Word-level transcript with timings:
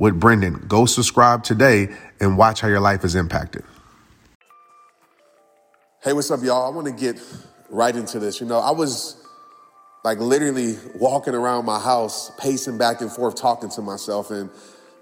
with 0.00 0.18
Brendon. 0.18 0.64
Go 0.66 0.86
subscribe 0.86 1.44
today 1.44 1.90
and 2.20 2.38
watch 2.38 2.62
how 2.62 2.68
your 2.68 2.80
life 2.80 3.04
is 3.04 3.14
impacted. 3.14 3.62
Hey, 6.02 6.14
what's 6.14 6.30
up, 6.30 6.42
y'all? 6.42 6.66
I 6.66 6.74
want 6.74 6.86
to 6.86 6.92
get 6.92 7.22
right 7.68 7.94
into 7.94 8.18
this. 8.18 8.40
You 8.40 8.46
know, 8.46 8.58
I 8.58 8.70
was 8.70 9.22
like 10.02 10.18
literally 10.18 10.78
walking 10.94 11.34
around 11.34 11.66
my 11.66 11.78
house, 11.78 12.32
pacing 12.38 12.78
back 12.78 13.02
and 13.02 13.12
forth, 13.12 13.36
talking 13.36 13.68
to 13.68 13.82
myself. 13.82 14.30
And 14.30 14.48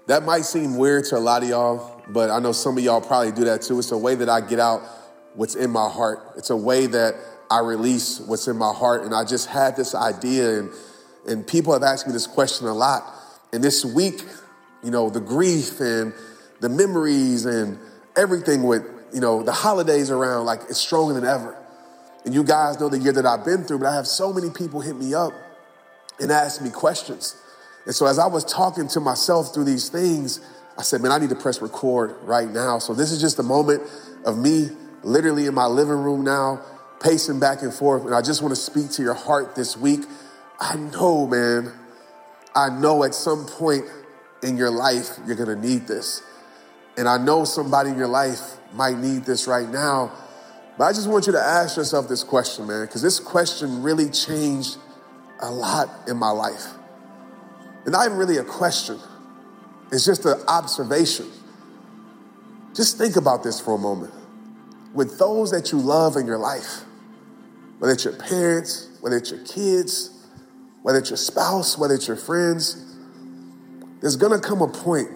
that 0.07 0.23
might 0.23 0.43
seem 0.43 0.75
weird 0.75 1.05
to 1.05 1.17
a 1.17 1.19
lot 1.19 1.43
of 1.43 1.49
y'all, 1.49 2.03
but 2.09 2.29
I 2.29 2.39
know 2.39 2.51
some 2.51 2.77
of 2.77 2.83
y'all 2.83 2.99
probably 2.99 3.31
do 3.31 3.45
that 3.45 3.61
too. 3.61 3.79
It's 3.79 3.91
a 3.91 3.97
way 3.97 4.15
that 4.15 4.27
I 4.27 4.41
get 4.41 4.59
out 4.59 4.81
what's 5.33 5.55
in 5.55 5.71
my 5.71 5.89
heart, 5.89 6.19
it's 6.35 6.49
a 6.49 6.57
way 6.57 6.87
that 6.87 7.15
I 7.49 7.59
release 7.59 8.19
what's 8.19 8.47
in 8.49 8.57
my 8.57 8.73
heart. 8.73 9.03
And 9.03 9.15
I 9.15 9.23
just 9.23 9.47
had 9.47 9.77
this 9.77 9.95
idea, 9.95 10.59
and, 10.59 10.69
and 11.25 11.47
people 11.47 11.71
have 11.71 11.83
asked 11.83 12.05
me 12.05 12.11
this 12.11 12.27
question 12.27 12.67
a 12.67 12.73
lot. 12.73 13.15
And 13.53 13.63
this 13.63 13.85
week, 13.85 14.23
you 14.83 14.91
know, 14.91 15.09
the 15.09 15.19
grief 15.19 15.79
and 15.79 16.13
the 16.59 16.69
memories 16.69 17.45
and 17.45 17.79
everything 18.15 18.63
with, 18.63 18.83
you 19.13 19.21
know, 19.21 19.43
the 19.43 19.51
holidays 19.51 20.11
around, 20.11 20.45
like 20.45 20.61
it's 20.69 20.79
stronger 20.79 21.13
than 21.13 21.25
ever. 21.25 21.57
And 22.25 22.33
you 22.33 22.43
guys 22.43 22.79
know 22.79 22.89
the 22.89 22.99
year 22.99 23.13
that 23.13 23.25
I've 23.25 23.45
been 23.45 23.63
through, 23.63 23.79
but 23.79 23.87
I 23.87 23.95
have 23.95 24.07
so 24.07 24.33
many 24.33 24.49
people 24.49 24.81
hit 24.81 24.95
me 24.95 25.13
up 25.13 25.33
and 26.19 26.31
ask 26.31 26.61
me 26.61 26.69
questions. 26.69 27.35
And 27.85 27.95
so 27.95 28.05
as 28.05 28.19
I 28.19 28.27
was 28.27 28.43
talking 28.43 28.87
to 28.89 28.99
myself 28.99 29.53
through 29.53 29.63
these 29.63 29.89
things, 29.89 30.41
I 30.77 30.81
said, 30.81 31.01
man, 31.01 31.11
I 31.11 31.17
need 31.17 31.29
to 31.29 31.35
press 31.35 31.61
record 31.61 32.15
right 32.23 32.49
now. 32.49 32.79
So 32.79 32.93
this 32.93 33.11
is 33.11 33.21
just 33.21 33.39
a 33.39 33.43
moment 33.43 33.83
of 34.25 34.37
me 34.37 34.69
literally 35.03 35.45
in 35.45 35.53
my 35.53 35.65
living 35.65 35.97
room 35.97 36.23
now, 36.23 36.61
pacing 37.01 37.39
back 37.39 37.61
and 37.61 37.73
forth. 37.73 38.05
And 38.05 38.13
I 38.13 38.21
just 38.21 38.41
want 38.41 38.53
to 38.53 38.59
speak 38.59 38.91
to 38.91 39.01
your 39.01 39.13
heart 39.13 39.55
this 39.55 39.77
week. 39.77 40.01
I 40.59 40.75
know, 40.75 41.25
man, 41.25 41.71
I 42.55 42.69
know 42.69 43.03
at 43.03 43.15
some 43.15 43.45
point 43.45 43.85
in 44.43 44.57
your 44.57 44.71
life, 44.71 45.17
you're 45.25 45.35
gonna 45.35 45.55
need 45.55 45.87
this. 45.87 46.21
And 46.97 47.07
I 47.07 47.17
know 47.17 47.45
somebody 47.45 47.91
in 47.91 47.97
your 47.97 48.07
life 48.07 48.57
might 48.73 48.97
need 48.97 49.23
this 49.23 49.47
right 49.47 49.69
now. 49.69 50.11
But 50.77 50.85
I 50.85 50.93
just 50.93 51.09
want 51.09 51.27
you 51.27 51.33
to 51.33 51.39
ask 51.39 51.77
yourself 51.77 52.07
this 52.07 52.23
question, 52.23 52.67
man, 52.67 52.85
because 52.85 53.01
this 53.01 53.19
question 53.19 53.83
really 53.83 54.09
changed 54.09 54.77
a 55.41 55.51
lot 55.51 55.89
in 56.07 56.17
my 56.17 56.31
life. 56.31 56.67
And 57.83 57.91
not 57.91 58.05
even 58.05 58.17
really 58.17 58.37
a 58.37 58.43
question, 58.43 58.99
it's 59.91 60.05
just 60.05 60.25
an 60.25 60.39
observation. 60.47 61.27
Just 62.75 62.97
think 62.97 63.15
about 63.15 63.43
this 63.43 63.59
for 63.59 63.75
a 63.75 63.77
moment. 63.77 64.13
With 64.93 65.17
those 65.17 65.51
that 65.51 65.71
you 65.71 65.79
love 65.79 66.15
in 66.15 66.25
your 66.27 66.37
life, 66.37 66.83
whether 67.79 67.93
it's 67.93 68.05
your 68.05 68.15
parents, 68.15 68.87
whether 69.01 69.17
it's 69.17 69.31
your 69.31 69.43
kids, 69.43 70.11
whether 70.81 70.99
it's 70.99 71.09
your 71.09 71.17
spouse, 71.17 71.77
whether 71.77 71.95
it's 71.95 72.07
your 72.07 72.17
friends, 72.17 72.88
there's 74.01 74.15
gonna 74.15 74.39
come 74.39 74.61
a 74.61 74.67
point 74.67 75.09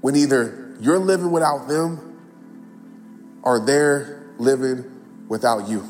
when 0.00 0.16
either 0.16 0.76
you're 0.80 0.98
living 0.98 1.30
without 1.30 1.68
them 1.68 3.40
or 3.42 3.64
they're 3.64 4.22
living 4.38 4.84
without 5.28 5.68
you. 5.68 5.88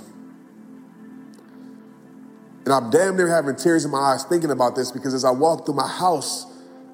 And 2.65 2.73
I'm 2.73 2.91
damn 2.91 3.17
near 3.17 3.29
having 3.29 3.57
tears 3.57 3.85
in 3.85 3.91
my 3.91 3.99
eyes 3.99 4.25
thinking 4.25 4.51
about 4.51 4.75
this 4.75 4.91
because 4.91 5.15
as 5.15 5.25
I 5.25 5.31
walk 5.31 5.67
through 5.67 5.75
my 5.75 5.89
house, 5.89 6.47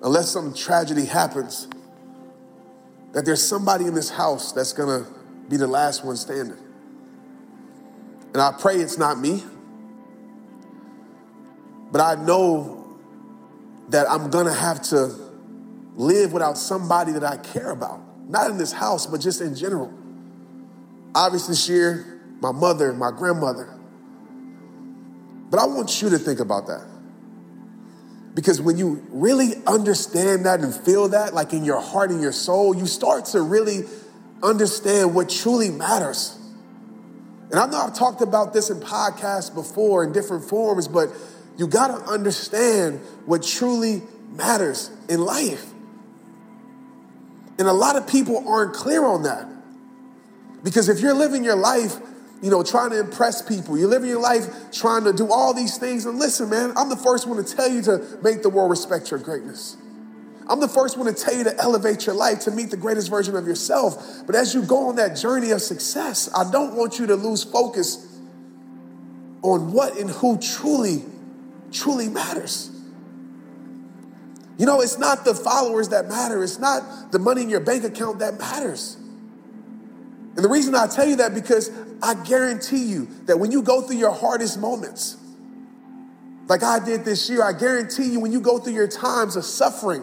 unless 0.02 0.30
some 0.30 0.52
tragedy 0.52 1.04
happens, 1.04 1.68
that 3.12 3.24
there's 3.24 3.46
somebody 3.46 3.86
in 3.86 3.94
this 3.94 4.10
house 4.10 4.52
that's 4.52 4.72
gonna 4.72 5.06
be 5.48 5.56
the 5.56 5.66
last 5.66 6.04
one 6.04 6.16
standing. 6.16 6.56
And 8.32 8.40
I 8.40 8.52
pray 8.52 8.76
it's 8.76 8.98
not 8.98 9.18
me, 9.18 9.42
but 11.90 12.00
I 12.00 12.14
know 12.14 12.79
that 13.90 14.10
I'm 14.10 14.30
gonna 14.30 14.54
have 14.54 14.82
to 14.84 15.14
live 15.96 16.32
without 16.32 16.56
somebody 16.56 17.12
that 17.12 17.24
I 17.24 17.36
care 17.36 17.70
about. 17.70 18.00
Not 18.28 18.50
in 18.50 18.58
this 18.58 18.72
house, 18.72 19.06
but 19.06 19.20
just 19.20 19.40
in 19.40 19.54
general. 19.54 19.92
Obviously, 21.14 21.52
this 21.52 21.68
year, 21.68 22.20
my 22.40 22.52
mother, 22.52 22.90
and 22.90 22.98
my 22.98 23.10
grandmother. 23.10 23.68
But 25.50 25.58
I 25.58 25.66
want 25.66 26.00
you 26.00 26.10
to 26.10 26.18
think 26.18 26.38
about 26.38 26.68
that. 26.68 26.86
Because 28.34 28.60
when 28.60 28.78
you 28.78 29.04
really 29.10 29.54
understand 29.66 30.46
that 30.46 30.60
and 30.60 30.72
feel 30.72 31.08
that, 31.08 31.34
like 31.34 31.52
in 31.52 31.64
your 31.64 31.80
heart 31.80 32.10
and 32.10 32.22
your 32.22 32.32
soul, 32.32 32.76
you 32.76 32.86
start 32.86 33.24
to 33.26 33.42
really 33.42 33.80
understand 34.42 35.14
what 35.14 35.28
truly 35.28 35.68
matters. 35.70 36.38
And 37.50 37.58
I 37.58 37.66
know 37.66 37.78
I've 37.78 37.94
talked 37.94 38.22
about 38.22 38.52
this 38.52 38.70
in 38.70 38.78
podcasts 38.78 39.52
before 39.52 40.04
in 40.04 40.12
different 40.12 40.44
forms, 40.44 40.86
but 40.86 41.10
you 41.60 41.66
got 41.66 41.88
to 41.88 42.10
understand 42.10 43.00
what 43.26 43.42
truly 43.42 44.00
matters 44.32 44.90
in 45.10 45.20
life. 45.20 45.62
And 47.58 47.68
a 47.68 47.72
lot 47.72 47.96
of 47.96 48.06
people 48.06 48.48
aren't 48.48 48.72
clear 48.72 49.04
on 49.04 49.24
that. 49.24 49.46
Because 50.64 50.88
if 50.88 51.00
you're 51.00 51.12
living 51.12 51.44
your 51.44 51.56
life, 51.56 51.96
you 52.40 52.50
know, 52.50 52.62
trying 52.62 52.90
to 52.92 52.98
impress 52.98 53.42
people, 53.42 53.76
you're 53.76 53.90
living 53.90 54.08
your 54.08 54.22
life 54.22 54.72
trying 54.72 55.04
to 55.04 55.12
do 55.12 55.30
all 55.30 55.52
these 55.52 55.76
things. 55.76 56.06
And 56.06 56.18
listen, 56.18 56.48
man, 56.48 56.72
I'm 56.78 56.88
the 56.88 56.96
first 56.96 57.26
one 57.26 57.36
to 57.44 57.54
tell 57.54 57.68
you 57.68 57.82
to 57.82 58.18
make 58.22 58.40
the 58.40 58.48
world 58.48 58.70
respect 58.70 59.10
your 59.10 59.20
greatness. 59.20 59.76
I'm 60.48 60.60
the 60.60 60.68
first 60.68 60.96
one 60.96 61.14
to 61.14 61.24
tell 61.24 61.36
you 61.36 61.44
to 61.44 61.54
elevate 61.58 62.06
your 62.06 62.14
life 62.14 62.40
to 62.40 62.50
meet 62.50 62.70
the 62.70 62.78
greatest 62.78 63.10
version 63.10 63.36
of 63.36 63.46
yourself. 63.46 64.22
But 64.24 64.34
as 64.34 64.54
you 64.54 64.62
go 64.62 64.88
on 64.88 64.96
that 64.96 65.14
journey 65.14 65.50
of 65.50 65.60
success, 65.60 66.30
I 66.34 66.50
don't 66.50 66.74
want 66.74 66.98
you 66.98 67.06
to 67.08 67.16
lose 67.16 67.44
focus 67.44 68.18
on 69.42 69.74
what 69.74 69.98
and 69.98 70.08
who 70.08 70.38
truly 70.38 71.04
truly 71.72 72.08
matters. 72.08 72.70
You 74.58 74.66
know, 74.66 74.82
it's 74.82 74.98
not 74.98 75.24
the 75.24 75.34
followers 75.34 75.88
that 75.88 76.08
matter, 76.08 76.42
it's 76.42 76.58
not 76.58 77.12
the 77.12 77.18
money 77.18 77.42
in 77.42 77.48
your 77.48 77.60
bank 77.60 77.84
account 77.84 78.18
that 78.18 78.38
matters. 78.38 78.96
And 80.36 80.44
the 80.44 80.48
reason 80.48 80.74
I 80.74 80.86
tell 80.86 81.06
you 81.06 81.16
that 81.16 81.34
because 81.34 81.70
I 82.02 82.14
guarantee 82.14 82.84
you 82.84 83.08
that 83.24 83.38
when 83.38 83.52
you 83.52 83.62
go 83.62 83.82
through 83.82 83.96
your 83.96 84.12
hardest 84.12 84.58
moments, 84.58 85.16
like 86.46 86.62
I 86.62 86.84
did 86.84 87.04
this 87.04 87.30
year, 87.30 87.42
I 87.42 87.52
guarantee 87.52 88.04
you 88.04 88.20
when 88.20 88.32
you 88.32 88.40
go 88.40 88.58
through 88.58 88.74
your 88.74 88.88
times 88.88 89.36
of 89.36 89.44
suffering, 89.44 90.02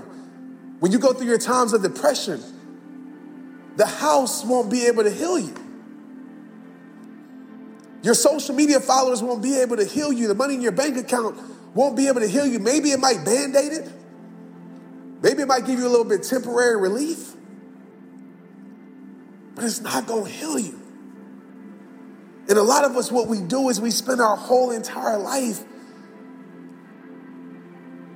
when 0.80 0.92
you 0.92 1.00
go 1.00 1.14
through 1.14 1.28
your 1.28 1.38
times 1.38 1.74
of 1.74 1.82
depression, 1.82 2.42
the 3.75 3.86
house 3.86 4.44
won't 4.44 4.72
be 4.72 4.88
able 4.88 5.04
to 5.04 5.12
heal 5.12 5.38
you. 5.38 5.56
Your 8.02 8.13
social 8.13 8.56
media 8.56 8.80
followers 8.80 9.22
won't 9.22 9.44
be 9.44 9.60
able 9.60 9.78
to 9.78 9.86
heal 9.86 10.12
you. 10.12 10.28
The 10.28 10.36
money 10.36 10.56
in 10.56 10.62
your 10.62 10.72
bank 10.72 10.98
account 10.98 11.38
won't 11.77 11.95
be 11.95 12.07
able 12.07 12.21
to 12.21 12.27
heal 12.27 12.45
you. 12.45 12.57
Maybe 12.57 12.89
it 12.89 13.00
might 13.00 13.24
band 13.24 13.56
aid 13.56 13.71
it. 13.71 13.91
Maybe 15.21 15.44
it 15.44 15.47
might 15.47 15.65
give 15.65 15.77
you 15.77 15.88
a 15.88 15.89
little 15.89 16.06
bit 16.06 16.24
temporary 16.24 16.75
relief. 16.75 17.33
But 19.53 19.63
it's 19.63 19.79
not 19.79 20.07
going 20.07 20.25
to 20.25 20.31
heal 20.31 20.57
you. 20.57 20.81
And 22.50 22.57
a 22.57 22.63
lot 22.63 22.83
of 22.83 22.95
us, 22.97 23.12
what 23.12 23.27
we 23.27 23.41
do 23.41 23.69
is 23.69 23.79
we 23.79 23.91
spend 23.91 24.21
our 24.21 24.35
whole 24.35 24.71
entire 24.71 25.19
life 25.19 25.63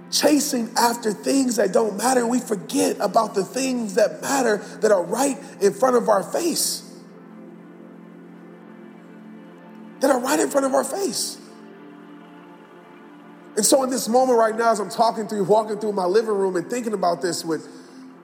chasing 0.10 0.72
after 0.76 1.14
things 1.14 1.58
that 1.58 1.72
don't 1.72 1.98
matter. 1.98 2.26
We 2.26 2.40
forget 2.40 2.98
about 3.00 3.36
the 3.36 3.44
things 3.44 3.96
that 3.96 4.22
matter 4.22 4.58
that 4.82 4.92
are 4.92 5.04
right 5.04 5.38
in 5.62 5.74
front 5.74 5.98
of 5.98 6.10
our 6.10 6.24
face. 6.24 6.88
That 10.00 10.10
are 10.10 10.20
right 10.20 10.40
in 10.40 10.50
front 10.50 10.66
of 10.66 10.74
our 10.74 10.84
face. 10.84 11.38
And 13.62 13.66
so, 13.68 13.84
in 13.84 13.92
this 13.92 14.10
moment 14.10 14.40
right 14.40 14.58
now, 14.58 14.72
as 14.72 14.80
I'm 14.80 14.90
talking 14.90 15.28
through, 15.28 15.44
walking 15.44 15.78
through 15.78 15.92
my 15.92 16.06
living 16.06 16.34
room 16.34 16.56
and 16.56 16.68
thinking 16.68 16.94
about 16.94 17.22
this 17.22 17.46
with 17.46 17.70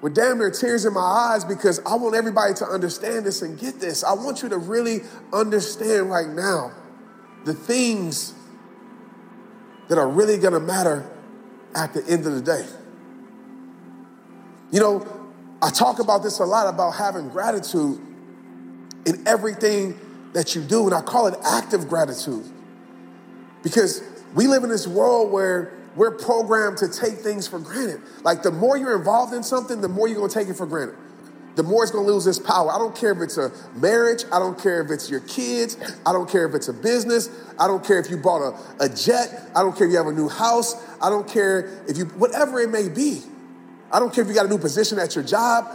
with 0.01 0.15
damn 0.15 0.39
near 0.39 0.49
tears 0.49 0.83
in 0.83 0.95
my 0.95 0.99
eyes 0.99 1.45
because 1.45 1.79
I 1.85 1.93
want 1.93 2.15
everybody 2.15 2.55
to 2.55 2.65
understand 2.65 3.23
this 3.23 3.43
and 3.43 3.59
get 3.59 3.79
this. 3.79 4.03
I 4.03 4.13
want 4.13 4.41
you 4.41 4.49
to 4.49 4.57
really 4.57 5.01
understand 5.31 6.09
right 6.09 6.27
now 6.27 6.71
the 7.45 7.53
things 7.53 8.33
that 9.89 9.99
are 9.99 10.09
really 10.09 10.39
gonna 10.39 10.59
matter 10.59 11.07
at 11.75 11.93
the 11.93 12.03
end 12.07 12.25
of 12.25 12.33
the 12.33 12.41
day. 12.41 12.65
You 14.71 14.79
know, 14.79 15.27
I 15.61 15.69
talk 15.69 15.99
about 15.99 16.23
this 16.23 16.39
a 16.39 16.45
lot 16.45 16.65
about 16.65 16.95
having 16.95 17.29
gratitude 17.29 18.01
in 19.05 19.27
everything 19.27 19.99
that 20.33 20.55
you 20.55 20.63
do, 20.63 20.85
and 20.85 20.95
I 20.95 21.01
call 21.01 21.27
it 21.27 21.35
active 21.45 21.87
gratitude. 21.87 22.51
Because 23.61 24.01
we 24.33 24.47
live 24.47 24.63
in 24.63 24.69
this 24.69 24.87
world 24.87 25.31
where 25.31 25.73
we're 25.95 26.11
programmed 26.11 26.77
to 26.77 26.87
take 26.87 27.15
things 27.15 27.47
for 27.47 27.59
granted. 27.59 28.01
Like 28.23 28.43
the 28.43 28.51
more 28.51 28.77
you're 28.77 28.95
involved 28.95 29.33
in 29.33 29.43
something, 29.43 29.81
the 29.81 29.89
more 29.89 30.07
you're 30.07 30.17
gonna 30.17 30.29
take 30.31 30.47
it 30.47 30.55
for 30.55 30.65
granted. 30.65 30.95
The 31.55 31.63
more 31.63 31.81
it's 31.81 31.91
gonna 31.91 32.07
lose 32.07 32.27
its 32.27 32.37
power. 32.37 32.71
I 32.71 32.77
don't 32.77 32.95
care 32.95 33.11
if 33.11 33.19
it's 33.19 33.37
a 33.37 33.51
marriage, 33.73 34.23
I 34.31 34.37
don't 34.37 34.61
care 34.61 34.79
if 34.81 34.91
it's 34.91 35.09
your 35.09 35.21
kids, 35.21 35.75
I 36.05 36.13
don't 36.13 36.29
care 36.29 36.47
if 36.47 36.53
it's 36.53 36.67
a 36.67 36.73
business, 36.73 37.29
I 37.59 37.65
don't 37.65 37.83
care 37.83 37.99
if 37.99 38.11
you 38.11 38.17
bought 38.17 38.41
a, 38.43 38.85
a 38.85 38.89
jet, 38.89 39.49
I 39.55 39.63
don't 39.63 39.75
care 39.75 39.87
if 39.87 39.91
you 39.91 39.97
have 39.97 40.05
a 40.05 40.11
new 40.11 40.29
house, 40.29 40.75
I 41.01 41.09
don't 41.09 41.27
care 41.27 41.83
if 41.87 41.97
you, 41.97 42.05
whatever 42.05 42.59
it 42.59 42.69
may 42.69 42.89
be. 42.89 43.23
I 43.91 43.97
don't 43.99 44.13
care 44.13 44.23
if 44.23 44.27
you 44.27 44.35
got 44.35 44.45
a 44.45 44.49
new 44.49 44.59
position 44.59 44.99
at 44.99 45.15
your 45.15 45.23
job. 45.23 45.67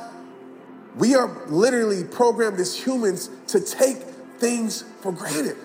We 0.97 1.17
are 1.17 1.27
literally 1.49 2.05
programmed 2.05 2.61
as 2.61 2.77
humans 2.77 3.31
to 3.49 3.61
take 3.61 3.97
things 4.39 4.85
for 5.01 5.11
granted. 5.11 5.57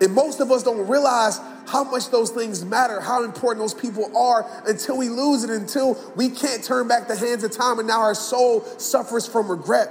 And 0.00 0.14
most 0.14 0.40
of 0.40 0.52
us 0.52 0.62
don't 0.62 0.86
realize 0.86 1.40
how 1.66 1.84
much 1.84 2.10
those 2.10 2.30
things 2.30 2.64
matter, 2.64 3.00
how 3.00 3.24
important 3.24 3.62
those 3.62 3.74
people 3.74 4.16
are 4.16 4.46
until 4.66 4.96
we 4.96 5.08
lose 5.08 5.44
it, 5.44 5.50
until 5.50 5.98
we 6.14 6.28
can't 6.30 6.62
turn 6.62 6.86
back 6.86 7.08
the 7.08 7.16
hands 7.16 7.42
of 7.42 7.50
time, 7.50 7.78
and 7.78 7.88
now 7.88 8.00
our 8.00 8.14
soul 8.14 8.62
suffers 8.78 9.26
from 9.26 9.50
regret. 9.50 9.90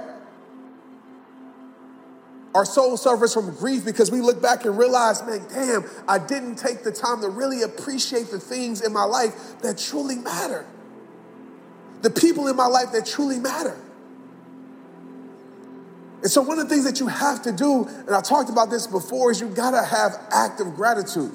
Our 2.54 2.64
soul 2.64 2.96
suffers 2.96 3.34
from 3.34 3.54
grief 3.54 3.84
because 3.84 4.10
we 4.10 4.20
look 4.20 4.40
back 4.40 4.64
and 4.64 4.76
realize, 4.78 5.22
man, 5.24 5.46
damn, 5.50 5.84
I 6.08 6.18
didn't 6.18 6.56
take 6.56 6.82
the 6.82 6.90
time 6.90 7.20
to 7.20 7.28
really 7.28 7.62
appreciate 7.62 8.30
the 8.30 8.40
things 8.40 8.80
in 8.80 8.92
my 8.92 9.04
life 9.04 9.60
that 9.60 9.76
truly 9.76 10.16
matter. 10.16 10.66
The 12.00 12.10
people 12.10 12.48
in 12.48 12.56
my 12.56 12.66
life 12.66 12.92
that 12.92 13.04
truly 13.04 13.38
matter. 13.38 13.76
And 16.22 16.30
so, 16.30 16.42
one 16.42 16.58
of 16.58 16.68
the 16.68 16.74
things 16.74 16.84
that 16.84 17.00
you 17.00 17.06
have 17.06 17.42
to 17.42 17.52
do, 17.52 17.84
and 17.86 18.10
I 18.10 18.20
talked 18.20 18.50
about 18.50 18.70
this 18.70 18.86
before, 18.86 19.30
is 19.30 19.40
you 19.40 19.48
gotta 19.48 19.84
have 19.84 20.12
active 20.32 20.74
gratitude. 20.74 21.32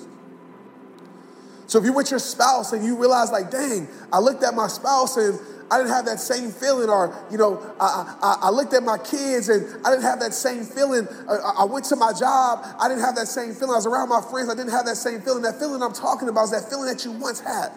So 1.67 1.79
if 1.79 1.85
you're 1.85 1.93
with 1.95 2.11
your 2.11 2.19
spouse 2.19 2.73
and 2.73 2.85
you 2.85 2.97
realize, 2.97 3.31
like, 3.31 3.49
dang, 3.49 3.87
I 4.11 4.19
looked 4.19 4.43
at 4.43 4.53
my 4.53 4.67
spouse 4.67 5.17
and 5.17 5.39
I 5.71 5.77
didn't 5.77 5.91
have 5.91 6.05
that 6.05 6.19
same 6.19 6.51
feeling, 6.51 6.89
or 6.89 7.15
you 7.31 7.37
know, 7.37 7.59
I, 7.79 8.15
I, 8.21 8.37
I 8.43 8.49
looked 8.51 8.73
at 8.73 8.83
my 8.83 8.97
kids 8.97 9.49
and 9.49 9.83
I 9.85 9.89
didn't 9.89 10.03
have 10.03 10.19
that 10.19 10.33
same 10.33 10.65
feeling. 10.65 11.07
I, 11.27 11.61
I 11.61 11.63
went 11.63 11.85
to 11.85 11.95
my 11.95 12.13
job, 12.13 12.63
I 12.79 12.87
didn't 12.87 13.03
have 13.03 13.15
that 13.15 13.27
same 13.27 13.53
feeling. 13.53 13.71
I 13.71 13.77
was 13.77 13.87
around 13.87 14.09
my 14.09 14.21
friends, 14.21 14.49
I 14.49 14.55
didn't 14.55 14.71
have 14.71 14.85
that 14.85 14.97
same 14.97 15.21
feeling. 15.21 15.41
That 15.41 15.57
feeling 15.57 15.81
I'm 15.81 15.93
talking 15.93 16.29
about 16.29 16.43
is 16.43 16.51
that 16.51 16.69
feeling 16.69 16.85
that 16.93 17.03
you 17.05 17.11
once 17.13 17.39
had. 17.39 17.71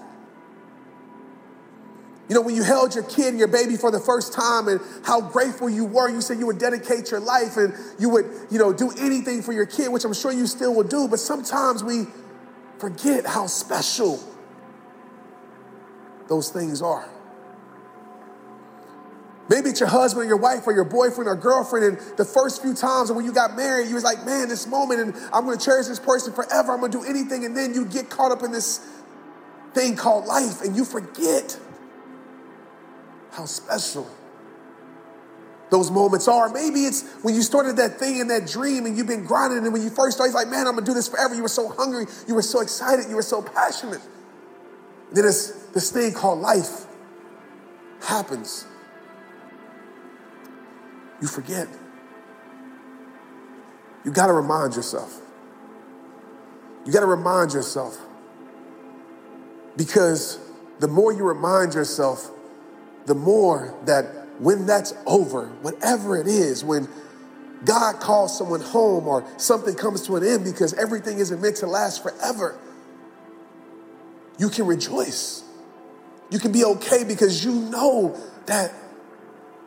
You 2.29 2.35
know, 2.35 2.41
when 2.41 2.57
you 2.57 2.65
held 2.65 2.95
your 2.95 3.05
kid 3.05 3.29
and 3.29 3.39
your 3.39 3.49
baby 3.49 3.77
for 3.77 3.91
the 3.91 4.01
first 4.01 4.33
time 4.33 4.67
and 4.67 4.81
how 5.05 5.21
grateful 5.21 5.71
you 5.71 5.85
were, 5.85 6.09
you 6.09 6.21
said 6.21 6.39
you 6.39 6.47
would 6.47 6.59
dedicate 6.59 7.11
your 7.11 7.21
life 7.21 7.57
and 7.57 7.73
you 8.01 8.09
would, 8.11 8.27
you 8.51 8.59
know, 8.59 8.73
do 8.73 8.91
anything 8.99 9.43
for 9.43 9.53
your 9.53 9.67
kid, 9.67 9.93
which 9.93 10.05
I'm 10.05 10.15
sure 10.15 10.33
you 10.33 10.47
still 10.49 10.75
will 10.75 10.89
do. 10.89 11.07
But 11.07 11.21
sometimes 11.21 11.85
we 11.85 12.07
forget 12.79 13.27
how 13.27 13.47
special 13.47 14.19
those 16.29 16.51
things 16.51 16.83
are. 16.83 17.09
Maybe 19.49 19.71
it's 19.71 19.79
your 19.79 19.89
husband 19.89 20.25
or 20.25 20.29
your 20.29 20.39
wife 20.39 20.67
or 20.67 20.73
your 20.73 20.85
boyfriend 20.85 21.29
or 21.29 21.37
girlfriend, 21.37 21.85
and 21.87 22.17
the 22.17 22.25
first 22.25 22.61
few 22.63 22.75
times 22.75 23.13
when 23.13 23.25
you 23.25 23.33
got 23.33 23.55
married, 23.55 23.87
you 23.87 23.95
was 23.95 24.03
like, 24.03 24.27
man, 24.27 24.49
this 24.49 24.67
moment, 24.67 25.01
and 25.01 25.15
I'm 25.33 25.45
gonna 25.45 25.57
cherish 25.57 25.87
this 25.87 26.01
person 26.01 26.33
forever, 26.33 26.73
I'm 26.73 26.81
gonna 26.81 26.91
do 26.91 27.05
anything, 27.05 27.45
and 27.45 27.57
then 27.57 27.73
you 27.73 27.85
get 27.85 28.11
caught 28.11 28.33
up 28.33 28.43
in 28.43 28.51
this 28.51 28.85
thing 29.73 29.95
called 29.95 30.27
life, 30.27 30.63
and 30.63 30.75
you 30.75 30.85
forget 30.85 31.61
how 33.37 33.45
special 33.45 34.09
those 35.71 35.91
moments 35.91 36.27
are. 36.27 36.49
Maybe 36.49 36.81
it's 36.81 37.03
when 37.23 37.35
you 37.35 37.43
started 37.43 37.77
that 37.77 37.99
thing 37.99 38.21
and 38.21 38.31
that 38.31 38.47
dream 38.47 38.87
and 38.87 38.97
you've 38.97 39.07
been 39.07 39.25
grinding, 39.25 39.65
and 39.65 39.73
when 39.73 39.83
you 39.83 39.91
first 39.91 40.17
started, 40.17 40.33
like, 40.33 40.49
man, 40.49 40.67
I'm 40.67 40.75
gonna 40.75 40.87
do 40.87 40.95
this 40.95 41.09
forever. 41.09 41.35
You 41.35 41.43
were 41.43 41.49
so 41.49 41.69
hungry, 41.69 42.07
you 42.27 42.35
were 42.35 42.43
so 42.43 42.61
excited, 42.61 43.07
you 43.09 43.17
were 43.17 43.23
so 43.23 43.43
passionate. 43.43 44.01
And 45.09 45.17
then 45.17 45.25
this, 45.25 45.51
this 45.75 45.91
thing 45.91 46.13
called 46.15 46.41
life 46.41 46.87
happens. 48.03 48.65
You 51.21 51.29
forget. 51.29 51.69
You 54.05 54.13
gotta 54.13 54.33
remind 54.33 54.77
yourself. 54.77 55.21
You 56.85 56.93
gotta 56.93 57.07
remind 57.07 57.53
yourself. 57.53 57.99
Because 59.77 60.39
the 60.79 60.89
more 60.89 61.13
you 61.13 61.25
remind 61.25 61.75
yourself, 61.75 62.31
the 63.07 63.15
more 63.15 63.75
that 63.85 64.05
when 64.39 64.67
that's 64.67 64.95
over, 65.07 65.47
whatever 65.63 66.21
it 66.21 66.27
is, 66.27 66.65
when 66.65 66.89
God 67.65 68.01
calls 68.01 68.37
someone 68.37 68.61
home 68.61 69.09
or 69.09 69.27
something 69.39 69.75
comes 69.75 70.07
to 70.07 70.17
an 70.17 70.25
end 70.25 70.45
because 70.45 70.75
everything 70.75 71.19
isn't 71.19 71.41
meant 71.41 71.57
to 71.57 71.67
last 71.67 72.03
forever, 72.03 72.59
you 74.39 74.51
can 74.51 74.67
rejoice. 74.67 75.43
You 76.31 76.39
can 76.39 76.53
be 76.53 76.65
okay 76.65 77.05
because 77.05 77.45
you 77.45 77.53
know 77.53 78.21
that 78.47 78.73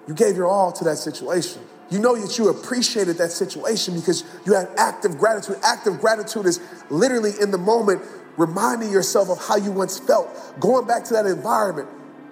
you 0.07 0.13
gave 0.13 0.35
your 0.35 0.47
all 0.47 0.71
to 0.74 0.83
that 0.83 0.97
situation. 0.97 1.62
You 1.89 2.00
know 2.00 2.15
that 2.15 2.38
you 2.38 2.50
appreciated 2.50 3.18
that 3.18 3.31
situation 3.31 3.95
because 3.95 4.24
you 4.45 4.53
had 4.53 4.69
active 4.77 5.18
gratitude. 5.18 5.57
Active 5.63 6.00
gratitude 6.00 6.45
is 6.45 6.59
literally 6.89 7.31
in 7.42 7.50
the 7.50 7.57
moment 7.57 8.01
reminding 8.38 8.92
yourself 8.92 9.30
of 9.30 9.39
how 9.39 9.57
you 9.57 9.71
once 9.71 10.00
felt, 10.00 10.30
going 10.59 10.85
back 10.85 11.03
to 11.06 11.13
that 11.13 11.25
environment, 11.25 11.89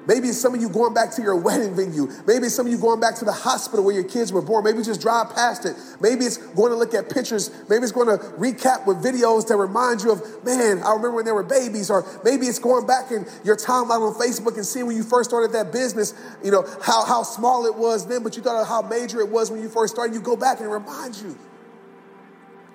Maybe 0.08 0.30
some 0.30 0.56
of 0.56 0.62
you 0.62 0.70
going 0.70 0.94
back 0.94 1.12
to 1.16 1.22
your 1.22 1.36
wedding 1.36 1.76
venue. 1.76 2.08
Maybe 2.26 2.48
some 2.48 2.66
of 2.66 2.72
you 2.72 2.78
going 2.78 3.02
back 3.02 3.16
to 3.16 3.26
the 3.26 3.34
hospital 3.34 3.84
where 3.84 3.94
your 3.94 4.06
kids 4.06 4.32
were 4.32 4.42
born. 4.42 4.64
Maybe 4.64 4.82
just 4.82 5.02
drive 5.02 5.36
past 5.36 5.66
it. 5.66 5.76
Maybe 6.00 6.24
it's 6.24 6.38
going 6.38 6.72
to 6.72 6.78
look 6.78 6.94
at 6.94 7.10
pictures. 7.10 7.52
Maybe 7.70 7.84
it's 7.84 7.92
going 7.92 8.08
to 8.08 8.24
recap 8.36 8.88
with 8.88 9.04
videos 9.04 9.46
that 9.50 9.58
remind 9.58 10.02
you 10.02 10.14
of, 10.14 10.46
man, 10.46 10.82
I 10.82 10.92
remember 10.92 11.16
when 11.16 11.26
they 11.26 11.34
were 11.34 11.44
babies. 11.44 11.90
Or 11.90 12.06
maybe 12.24 12.46
it's 12.46 12.60
going 12.60 12.88
back 12.88 13.12
in 13.12 13.26
your 13.44 13.58
timeline 13.58 14.00
on 14.00 14.14
Facebook 14.14 14.56
and 14.56 14.66
seeing 14.66 14.88
when 14.88 14.96
you 14.96 15.04
first 15.04 15.30
started 15.30 15.52
that 15.52 15.74
business, 15.74 16.14
you 16.42 16.52
know, 16.52 16.66
how, 16.82 17.04
how 17.06 17.24
small 17.24 17.66
it 17.66 17.76
was 17.76 18.08
then, 18.08 18.24
but 18.24 18.38
you 18.38 18.42
thought 18.42 18.62
of 18.62 18.68
how 18.68 18.82
major 18.82 19.20
it 19.20 19.30
was 19.30 19.52
when 19.52 19.62
you 19.62 19.68
first 19.68 19.94
started. 19.94 20.14
You 20.14 20.22
go 20.22 20.38
back 20.38 20.60
and 20.60 20.68
it 20.68 20.72
reminds 20.72 21.22
you. 21.22 21.38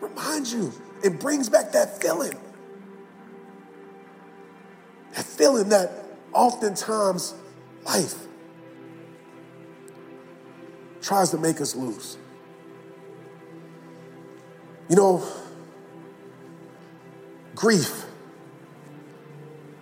Remind 0.02 0.48
you. 0.48 0.70
It 1.02 1.18
brings 1.18 1.48
back 1.48 1.72
that 1.72 1.98
feeling. 2.02 2.34
That 5.14 5.24
feeling 5.24 5.70
that 5.70 6.01
oftentimes 6.32 7.34
life 7.84 8.14
tries 11.00 11.30
to 11.30 11.38
make 11.38 11.60
us 11.60 11.74
lose. 11.74 12.16
You 14.88 14.96
know, 14.96 15.24
grief. 17.54 18.04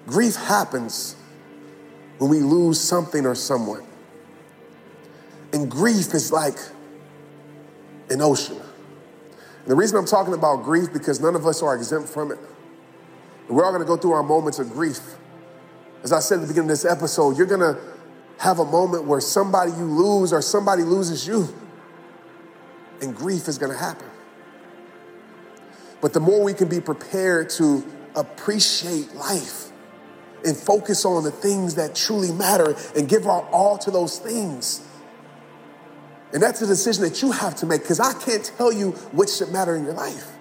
Grief 0.06 0.36
happens 0.36 1.16
when 2.18 2.30
we 2.30 2.40
lose 2.40 2.80
something 2.80 3.26
or 3.26 3.34
someone. 3.34 3.86
And 5.52 5.70
grief 5.70 6.14
is 6.14 6.32
like 6.32 6.56
an 8.08 8.20
ocean. 8.20 8.56
And 8.56 9.66
the 9.66 9.74
reason 9.74 9.98
I'm 9.98 10.06
talking 10.06 10.34
about 10.34 10.62
grief 10.62 10.92
because 10.92 11.20
none 11.20 11.34
of 11.34 11.46
us 11.46 11.62
are 11.62 11.74
exempt 11.74 12.08
from 12.08 12.32
it. 12.32 12.38
we're 13.48 13.64
all 13.64 13.72
going 13.72 13.82
to 13.82 13.86
go 13.86 13.96
through 13.96 14.12
our 14.12 14.22
moments 14.22 14.58
of 14.58 14.70
grief. 14.70 15.00
As 16.02 16.12
I 16.12 16.20
said 16.20 16.36
at 16.36 16.42
the 16.42 16.46
beginning 16.48 16.70
of 16.70 16.78
this 16.78 16.84
episode, 16.84 17.36
you're 17.36 17.46
gonna 17.46 17.78
have 18.38 18.58
a 18.58 18.64
moment 18.64 19.04
where 19.04 19.20
somebody 19.20 19.72
you 19.72 19.84
lose 19.84 20.32
or 20.32 20.40
somebody 20.40 20.82
loses 20.82 21.26
you, 21.26 21.48
and 23.02 23.14
grief 23.14 23.48
is 23.48 23.58
gonna 23.58 23.76
happen. 23.76 24.08
But 26.00 26.14
the 26.14 26.20
more 26.20 26.42
we 26.42 26.54
can 26.54 26.68
be 26.68 26.80
prepared 26.80 27.50
to 27.50 27.84
appreciate 28.16 29.14
life 29.14 29.70
and 30.44 30.56
focus 30.56 31.04
on 31.04 31.22
the 31.22 31.30
things 31.30 31.74
that 31.74 31.94
truly 31.94 32.32
matter 32.32 32.74
and 32.96 33.08
give 33.08 33.26
our 33.26 33.42
all 33.50 33.76
to 33.78 33.90
those 33.90 34.18
things. 34.18 34.86
And 36.32 36.42
that's 36.42 36.62
a 36.62 36.66
decision 36.66 37.04
that 37.04 37.20
you 37.22 37.32
have 37.32 37.56
to 37.56 37.66
make 37.66 37.82
because 37.82 38.00
I 38.00 38.12
can't 38.14 38.44
tell 38.56 38.72
you 38.72 38.92
what 39.12 39.28
should 39.28 39.50
matter 39.50 39.76
in 39.76 39.84
your 39.84 39.94
life. 39.94 40.32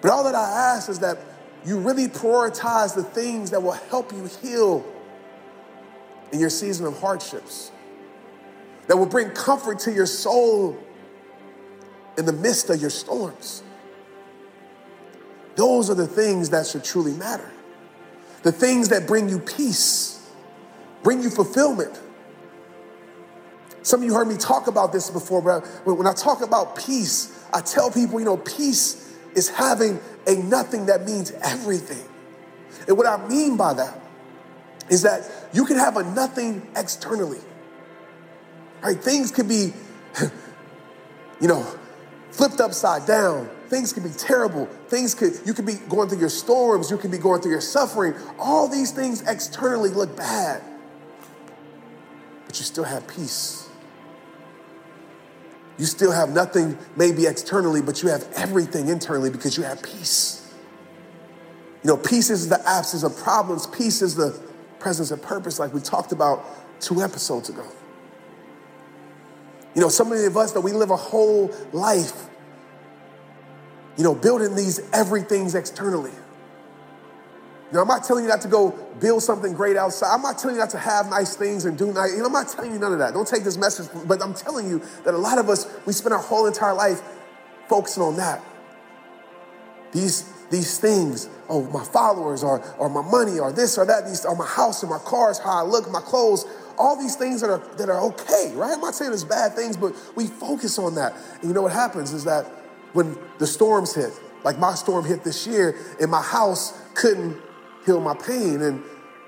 But 0.00 0.10
all 0.10 0.24
that 0.24 0.34
I 0.34 0.74
ask 0.74 0.88
is 0.88 0.98
that 1.00 1.18
you 1.64 1.78
really 1.78 2.08
prioritize 2.08 2.94
the 2.94 3.02
things 3.02 3.50
that 3.50 3.62
will 3.62 3.72
help 3.72 4.12
you 4.12 4.28
heal 4.42 4.84
in 6.32 6.40
your 6.40 6.50
season 6.50 6.86
of 6.86 6.98
hardships, 7.00 7.70
that 8.86 8.96
will 8.96 9.06
bring 9.06 9.30
comfort 9.30 9.80
to 9.80 9.92
your 9.92 10.06
soul 10.06 10.76
in 12.16 12.24
the 12.24 12.32
midst 12.32 12.70
of 12.70 12.80
your 12.80 12.90
storms. 12.90 13.62
Those 15.56 15.90
are 15.90 15.94
the 15.94 16.06
things 16.06 16.50
that 16.50 16.66
should 16.66 16.84
truly 16.84 17.12
matter. 17.12 17.50
The 18.42 18.52
things 18.52 18.88
that 18.88 19.06
bring 19.06 19.28
you 19.28 19.38
peace 19.38 20.20
bring 21.02 21.22
you 21.22 21.30
fulfillment. 21.30 21.98
Some 23.82 24.00
of 24.00 24.06
you 24.06 24.14
heard 24.14 24.28
me 24.28 24.36
talk 24.36 24.66
about 24.66 24.92
this 24.92 25.08
before, 25.10 25.40
but 25.40 25.60
when 25.86 26.06
I 26.06 26.12
talk 26.12 26.42
about 26.42 26.76
peace, 26.76 27.44
I 27.52 27.60
tell 27.60 27.90
people, 27.90 28.18
you 28.18 28.26
know, 28.26 28.36
peace 28.36 29.16
is 29.34 29.48
having 29.48 29.98
a 30.26 30.34
nothing 30.34 30.86
that 30.86 31.04
means 31.04 31.32
everything. 31.42 32.06
And 32.86 32.96
what 32.96 33.06
I 33.06 33.26
mean 33.28 33.56
by 33.56 33.74
that 33.74 33.98
is 34.88 35.02
that 35.02 35.30
you 35.52 35.64
can 35.64 35.76
have 35.76 35.96
a 35.96 36.02
nothing 36.02 36.66
externally. 36.76 37.38
Right? 38.82 38.98
Things 38.98 39.30
can 39.30 39.46
be, 39.46 39.72
you 41.40 41.48
know, 41.48 41.66
flipped 42.30 42.60
upside 42.60 43.06
down. 43.06 43.48
Things 43.68 43.92
can 43.92 44.02
be 44.02 44.10
terrible. 44.10 44.66
Things 44.88 45.14
could, 45.14 45.34
you 45.44 45.54
could 45.54 45.66
be 45.66 45.74
going 45.74 46.08
through 46.08 46.18
your 46.18 46.28
storms. 46.28 46.90
You 46.90 46.98
could 46.98 47.12
be 47.12 47.18
going 47.18 47.40
through 47.40 47.52
your 47.52 47.60
suffering. 47.60 48.14
All 48.38 48.66
these 48.66 48.90
things 48.90 49.22
externally 49.22 49.90
look 49.90 50.16
bad, 50.16 50.62
but 52.46 52.58
you 52.58 52.64
still 52.64 52.84
have 52.84 53.06
peace. 53.06 53.69
You 55.80 55.86
still 55.86 56.12
have 56.12 56.28
nothing, 56.28 56.76
maybe 56.94 57.26
externally, 57.26 57.80
but 57.80 58.02
you 58.02 58.10
have 58.10 58.30
everything 58.36 58.88
internally 58.88 59.30
because 59.30 59.56
you 59.56 59.62
have 59.62 59.82
peace. 59.82 60.52
You 61.82 61.88
know, 61.88 61.96
peace 61.96 62.28
is 62.28 62.50
the 62.50 62.60
absence 62.68 63.02
of 63.02 63.16
problems, 63.16 63.66
peace 63.66 64.02
is 64.02 64.14
the 64.14 64.38
presence 64.78 65.10
of 65.10 65.22
purpose, 65.22 65.58
like 65.58 65.72
we 65.72 65.80
talked 65.80 66.12
about 66.12 66.44
two 66.82 67.00
episodes 67.00 67.48
ago. 67.48 67.64
You 69.74 69.80
know, 69.80 69.88
so 69.88 70.04
many 70.04 70.26
of 70.26 70.36
us 70.36 70.52
that 70.52 70.60
we 70.60 70.72
live 70.72 70.90
a 70.90 70.96
whole 70.96 71.50
life, 71.72 72.26
you 73.96 74.04
know, 74.04 74.14
building 74.14 74.54
these 74.54 74.80
everythings 74.92 75.54
externally. 75.54 76.12
Now, 77.72 77.82
I'm 77.82 77.88
not 77.88 78.02
telling 78.04 78.24
you 78.24 78.30
not 78.30 78.40
to 78.42 78.48
go 78.48 78.70
build 78.98 79.22
something 79.22 79.52
great 79.54 79.76
outside. 79.76 80.12
I'm 80.12 80.22
not 80.22 80.38
telling 80.38 80.56
you 80.56 80.60
not 80.60 80.70
to 80.70 80.78
have 80.78 81.08
nice 81.08 81.36
things 81.36 81.64
and 81.64 81.78
do 81.78 81.92
nice. 81.92 82.12
You 82.12 82.18
know, 82.18 82.26
I'm 82.26 82.32
not 82.32 82.48
telling 82.48 82.72
you 82.72 82.78
none 82.78 82.92
of 82.92 82.98
that. 82.98 83.14
Don't 83.14 83.28
take 83.28 83.44
this 83.44 83.56
message, 83.56 83.88
but 84.06 84.20
I'm 84.22 84.34
telling 84.34 84.68
you 84.68 84.82
that 85.04 85.14
a 85.14 85.18
lot 85.18 85.38
of 85.38 85.48
us, 85.48 85.68
we 85.86 85.92
spend 85.92 86.12
our 86.12 86.20
whole 86.20 86.46
entire 86.46 86.74
life 86.74 87.00
focusing 87.68 88.02
on 88.02 88.16
that. 88.16 88.42
These, 89.92 90.32
these 90.50 90.78
things, 90.78 91.28
oh, 91.48 91.62
my 91.70 91.84
followers 91.84 92.42
or, 92.42 92.60
or 92.78 92.88
my 92.88 93.02
money 93.02 93.38
or 93.38 93.52
this 93.52 93.78
or 93.78 93.86
that, 93.86 94.04
these, 94.04 94.24
or 94.24 94.34
my 94.36 94.46
house 94.46 94.82
or 94.82 94.88
my 94.88 94.98
cars, 94.98 95.38
how 95.38 95.64
I 95.64 95.66
look, 95.66 95.88
my 95.90 96.00
clothes, 96.00 96.44
all 96.76 96.96
these 96.96 97.14
things 97.14 97.40
that 97.40 97.50
are, 97.50 97.62
that 97.76 97.88
are 97.88 98.00
okay, 98.00 98.52
right? 98.54 98.72
I'm 98.72 98.80
not 98.80 98.94
saying 98.94 99.12
it's 99.12 99.22
bad 99.22 99.54
things, 99.54 99.76
but 99.76 99.94
we 100.16 100.26
focus 100.26 100.78
on 100.78 100.96
that. 100.96 101.14
And 101.40 101.44
you 101.44 101.52
know 101.52 101.62
what 101.62 101.72
happens 101.72 102.12
is 102.12 102.24
that 102.24 102.46
when 102.94 103.16
the 103.38 103.46
storms 103.46 103.94
hit, 103.94 104.12
like 104.42 104.58
my 104.58 104.74
storm 104.74 105.04
hit 105.04 105.22
this 105.22 105.46
year, 105.46 105.76
and 106.00 106.10
my 106.10 106.22
house 106.22 106.76
couldn't 106.94 107.36
heal 107.86 108.00
my 108.00 108.14
pain, 108.14 108.62
and 108.62 108.82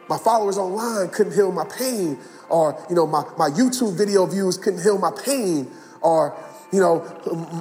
my 0.08 0.18
followers 0.18 0.58
online 0.58 1.08
couldn't 1.10 1.34
heal 1.34 1.52
my 1.52 1.64
pain, 1.64 2.18
or 2.48 2.84
you 2.88 2.94
know, 2.94 3.06
my, 3.06 3.24
my 3.38 3.48
YouTube 3.48 3.96
video 3.96 4.26
views 4.26 4.58
couldn't 4.58 4.82
heal 4.82 4.98
my 4.98 5.12
pain, 5.24 5.70
or 6.02 6.36
you 6.72 6.80
know, 6.80 7.04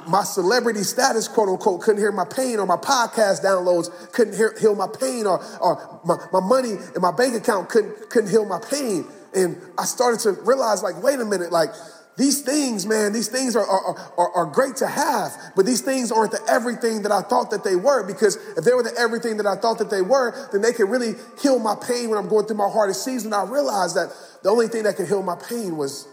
my 0.08 0.24
celebrity 0.24 0.84
status, 0.84 1.28
quote 1.28 1.50
unquote, 1.50 1.82
couldn't 1.82 2.00
hear 2.00 2.14
my 2.14 2.24
pain, 2.26 2.60
or 2.60 2.66
my 2.66 2.78
podcast 2.78 3.44
downloads 3.44 3.90
couldn't 4.14 4.36
hear, 4.36 4.56
heal 4.60 4.74
my 4.74 4.88
pain, 4.88 5.28
or, 5.28 5.44
or 5.60 6.00
my, 6.06 6.16
my 6.32 6.40
money 6.40 6.72
in 6.96 7.02
my 7.02 7.12
bank 7.12 7.36
account 7.36 7.68
couldn't, 7.68 8.10
couldn't 8.10 8.30
heal 8.30 8.46
my 8.46 8.60
pain. 8.72 9.06
And 9.36 9.58
I 9.78 9.84
started 9.84 10.22
to 10.22 10.32
realize, 10.44 10.82
like, 10.82 11.04
wait 11.04 11.20
a 11.20 11.26
minute, 11.26 11.52
like, 11.52 11.72
these 12.18 12.42
things, 12.42 12.86
man, 12.86 13.14
these 13.14 13.30
things 13.30 13.56
are, 13.56 13.66
are, 13.66 13.98
are, 14.18 14.32
are, 14.34 14.46
great 14.46 14.76
to 14.78 14.88
have, 14.88 15.32
but 15.56 15.66
these 15.66 15.82
things 15.82 16.12
aren't 16.12 16.32
the 16.32 16.42
everything 16.50 17.04
that 17.04 17.12
I 17.12 17.22
thought 17.22 17.52
that 17.52 17.64
they 17.64 17.78
were. 17.78 18.06
Because 18.06 18.36
if 18.58 18.66
they 18.66 18.74
were 18.74 18.84
the 18.84 18.94
everything 18.98 19.38
that 19.38 19.48
I 19.48 19.56
thought 19.56 19.78
that 19.78 19.90
they 19.90 20.02
were, 20.02 20.50
then 20.52 20.62
they 20.62 20.74
could 20.74 20.90
really 20.90 21.16
heal 21.42 21.58
my 21.58 21.76
pain 21.76 22.10
when 22.10 22.20
I'm 22.20 22.28
going 22.28 22.46
through 22.48 22.58
my 22.58 22.70
hardest 22.70 23.06
season. 23.06 23.34
I 23.34 23.44
realized 23.44 23.96
that 23.96 24.14
the 24.44 24.50
only 24.50 24.68
thing 24.68 24.84
that 24.84 24.98
could 24.98 25.08
heal 25.08 25.24
my 25.24 25.36
pain 25.36 25.78
was 25.78 26.08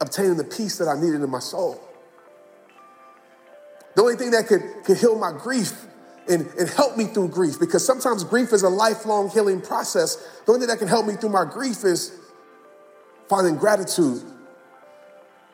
obtaining 0.00 0.36
the 0.36 0.44
peace 0.44 0.78
that 0.78 0.88
I 0.88 1.00
needed 1.00 1.22
in 1.22 1.30
my 1.30 1.38
soul. 1.38 1.80
The 3.94 4.02
only 4.02 4.16
thing 4.16 4.32
that 4.32 4.48
could, 4.48 4.62
could 4.84 4.96
heal 4.96 5.18
my 5.18 5.32
grief 5.32 5.86
and, 6.28 6.46
and 6.58 6.68
help 6.68 6.96
me 6.96 7.04
through 7.04 7.28
grief, 7.28 7.58
because 7.58 7.84
sometimes 7.86 8.22
grief 8.22 8.52
is 8.52 8.62
a 8.62 8.68
lifelong 8.68 9.30
healing 9.30 9.60
process. 9.60 10.16
The 10.44 10.52
only 10.52 10.66
thing 10.66 10.68
that 10.68 10.78
can 10.78 10.88
help 10.88 11.06
me 11.06 11.14
through 11.14 11.30
my 11.30 11.44
grief 11.44 11.84
is 11.84 12.12
finding 13.28 13.56
gratitude, 13.56 14.22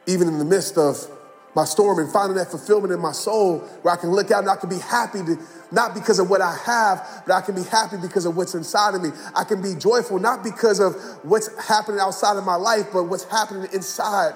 even 0.06 0.28
in 0.28 0.38
the 0.38 0.44
midst 0.44 0.78
of 0.78 1.08
my 1.54 1.64
storm, 1.64 2.00
and 2.00 2.12
finding 2.12 2.36
that 2.36 2.50
fulfillment 2.50 2.92
in 2.92 2.98
my 2.98 3.12
soul 3.12 3.60
where 3.82 3.94
I 3.94 3.96
can 3.96 4.10
look 4.10 4.32
out 4.32 4.40
and 4.40 4.50
I 4.50 4.56
can 4.56 4.68
be 4.68 4.78
happy 4.78 5.22
to, 5.22 5.38
not 5.70 5.94
because 5.94 6.18
of 6.18 6.28
what 6.28 6.40
I 6.40 6.56
have, 6.64 7.22
but 7.26 7.34
I 7.34 7.40
can 7.42 7.54
be 7.54 7.62
happy 7.62 7.96
because 7.96 8.26
of 8.26 8.36
what's 8.36 8.54
inside 8.54 8.96
of 8.96 9.02
me. 9.02 9.10
I 9.36 9.44
can 9.44 9.62
be 9.62 9.74
joyful 9.74 10.18
not 10.18 10.42
because 10.42 10.80
of 10.80 10.94
what's 11.22 11.56
happening 11.64 12.00
outside 12.00 12.36
of 12.36 12.44
my 12.44 12.56
life, 12.56 12.86
but 12.92 13.04
what's 13.04 13.24
happening 13.24 13.68
inside 13.72 14.34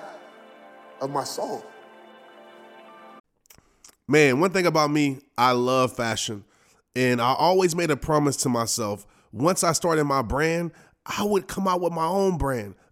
of 1.00 1.10
my 1.10 1.24
soul. 1.24 1.64
Man, 4.06 4.38
one 4.38 4.50
thing 4.50 4.66
about 4.66 4.90
me, 4.90 5.18
I 5.36 5.52
love 5.52 5.92
fashion. 5.92 6.44
And 6.94 7.20
I 7.20 7.34
always 7.34 7.74
made 7.74 7.90
a 7.90 7.96
promise 7.96 8.36
to 8.38 8.48
myself 8.48 9.06
once 9.32 9.62
I 9.62 9.72
started 9.72 10.04
my 10.04 10.22
brand, 10.22 10.72
I 11.04 11.24
would 11.24 11.46
come 11.46 11.68
out 11.68 11.80
with 11.80 11.92
my 11.92 12.06
own 12.06 12.38
brand. 12.38 12.74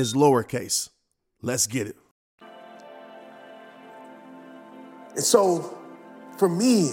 is 0.00 0.14
lowercase. 0.14 0.88
Let's 1.42 1.66
get 1.66 1.86
it. 1.86 1.96
And 5.14 5.22
so, 5.22 5.78
for 6.38 6.48
me, 6.48 6.90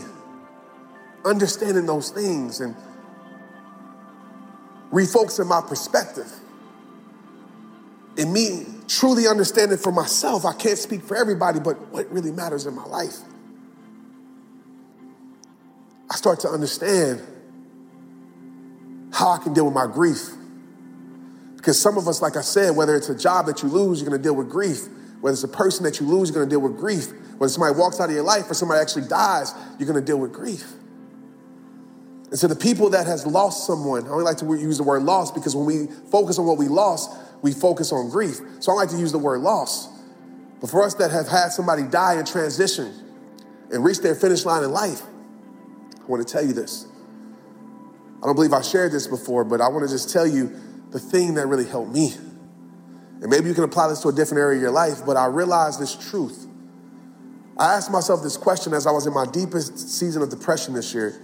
understanding 1.26 1.86
those 1.86 2.10
things 2.10 2.60
and 2.60 2.76
refocusing 4.92 5.48
my 5.48 5.62
perspective, 5.62 6.32
and 8.18 8.34
me 8.34 8.66
truly 8.88 9.28
understanding 9.28 9.78
for 9.78 9.92
myself, 9.92 10.46
I 10.46 10.54
can't 10.54 10.78
speak 10.78 11.04
for 11.04 11.16
everybody, 11.16 11.60
but 11.60 11.80
what 11.90 12.12
really 12.12 12.32
matters 12.32 12.66
in 12.66 12.76
my 12.76 12.86
life. 12.86 13.16
I 16.10 16.16
start 16.16 16.40
to 16.42 16.50
understand 16.50 17.22
how 19.14 19.30
I 19.32 19.38
can 19.38 19.54
deal 19.54 19.66
with 19.66 19.74
my 19.74 19.88
grief. 19.88 20.37
Because 21.68 21.82
some 21.82 21.98
of 21.98 22.08
us, 22.08 22.22
like 22.22 22.38
I 22.38 22.42
said, 22.42 22.78
whether 22.78 22.96
it's 22.96 23.10
a 23.10 23.14
job 23.14 23.46
that 23.48 23.62
you 23.62 23.68
lose, 23.68 24.00
you're 24.00 24.10
gonna 24.10 24.24
deal 24.24 24.38
with 24.38 24.50
grief. 24.50 24.88
Whether 25.20 25.34
it's 25.34 25.44
a 25.44 25.50
person 25.50 25.84
that 25.84 26.00
you 26.00 26.08
lose, 26.08 26.30
you're 26.30 26.36
gonna 26.36 26.50
deal 26.50 26.62
with 26.62 26.78
grief. 26.78 27.12
Whether 27.40 27.52
somebody 27.52 27.78
walks 27.78 28.00
out 28.00 28.08
of 28.08 28.16
your 28.16 28.24
life 28.24 28.50
or 28.50 28.54
somebody 28.54 28.80
actually 28.80 29.10
dies, 29.10 29.54
you're 29.78 29.86
gonna 29.86 30.00
deal 30.00 30.18
with 30.18 30.32
grief. 30.32 30.64
And 32.30 32.40
so 32.40 32.48
the 32.48 32.56
people 32.56 32.92
that 32.92 33.06
has 33.06 33.28
lost 33.28 33.68
someone, 33.68 34.06
I 34.06 34.12
only 34.12 34.24
like 34.24 34.38
to 34.38 34.46
use 34.46 34.78
the 34.78 34.86
word 34.86 35.04
loss 35.04 35.30
because 35.30 35.58
when 35.58 35.66
we 35.66 35.88
focus 36.10 36.40
on 36.40 36.46
what 36.46 36.58
we 36.58 36.70
lost, 36.70 37.12
we 37.42 37.52
focus 37.52 37.92
on 37.92 38.10
grief. 38.12 38.40
So 38.62 38.72
I 38.72 38.76
like 38.76 38.90
to 38.92 38.98
use 38.98 39.12
the 39.12 39.20
word 39.20 39.42
loss. 39.42 39.90
But 40.62 40.70
for 40.70 40.86
us 40.86 40.94
that 40.94 41.12
have 41.12 41.28
had 41.28 41.50
somebody 41.50 41.84
die 41.84 42.18
in 42.18 42.24
transition 42.24 42.94
and 43.74 43.84
reach 43.84 44.00
their 44.00 44.16
finish 44.16 44.46
line 44.46 44.64
in 44.64 44.72
life, 44.72 45.02
I 46.02 46.06
want 46.06 46.26
to 46.26 46.34
tell 46.34 46.46
you 46.46 46.54
this. 46.54 46.86
I 48.24 48.26
don't 48.26 48.36
believe 48.36 48.54
I 48.54 48.62
shared 48.62 48.94
this 48.94 49.06
before, 49.06 49.44
but 49.44 49.60
I 49.60 49.68
want 49.68 49.86
to 49.86 49.94
just 49.94 50.10
tell 50.14 50.26
you 50.26 50.58
the 50.92 51.00
thing 51.00 51.36
that 51.36 51.48
really 51.48 51.68
helped 51.68 51.92
me. 51.92 52.14
And 53.22 53.30
maybe 53.30 53.48
you 53.48 53.56
can 53.56 53.64
apply 53.64 53.88
this 53.88 54.02
to 54.02 54.10
a 54.10 54.14
different 54.14 54.40
area 54.40 54.58
of 54.58 54.62
your 54.62 54.72
life, 54.72 55.06
but 55.06 55.18
I 55.18 55.26
realized 55.26 55.80
this 55.80 55.96
truth. 55.96 56.48
I 57.58 57.74
asked 57.74 57.92
myself 57.92 58.22
this 58.22 58.38
question 58.38 58.74
as 58.74 58.86
I 58.86 58.92
was 58.92 59.08
in 59.08 59.14
my 59.14 59.26
deepest 59.26 59.80
season 59.90 60.22
of 60.22 60.30
depression 60.30 60.74
this 60.74 60.94
year. 60.94 61.20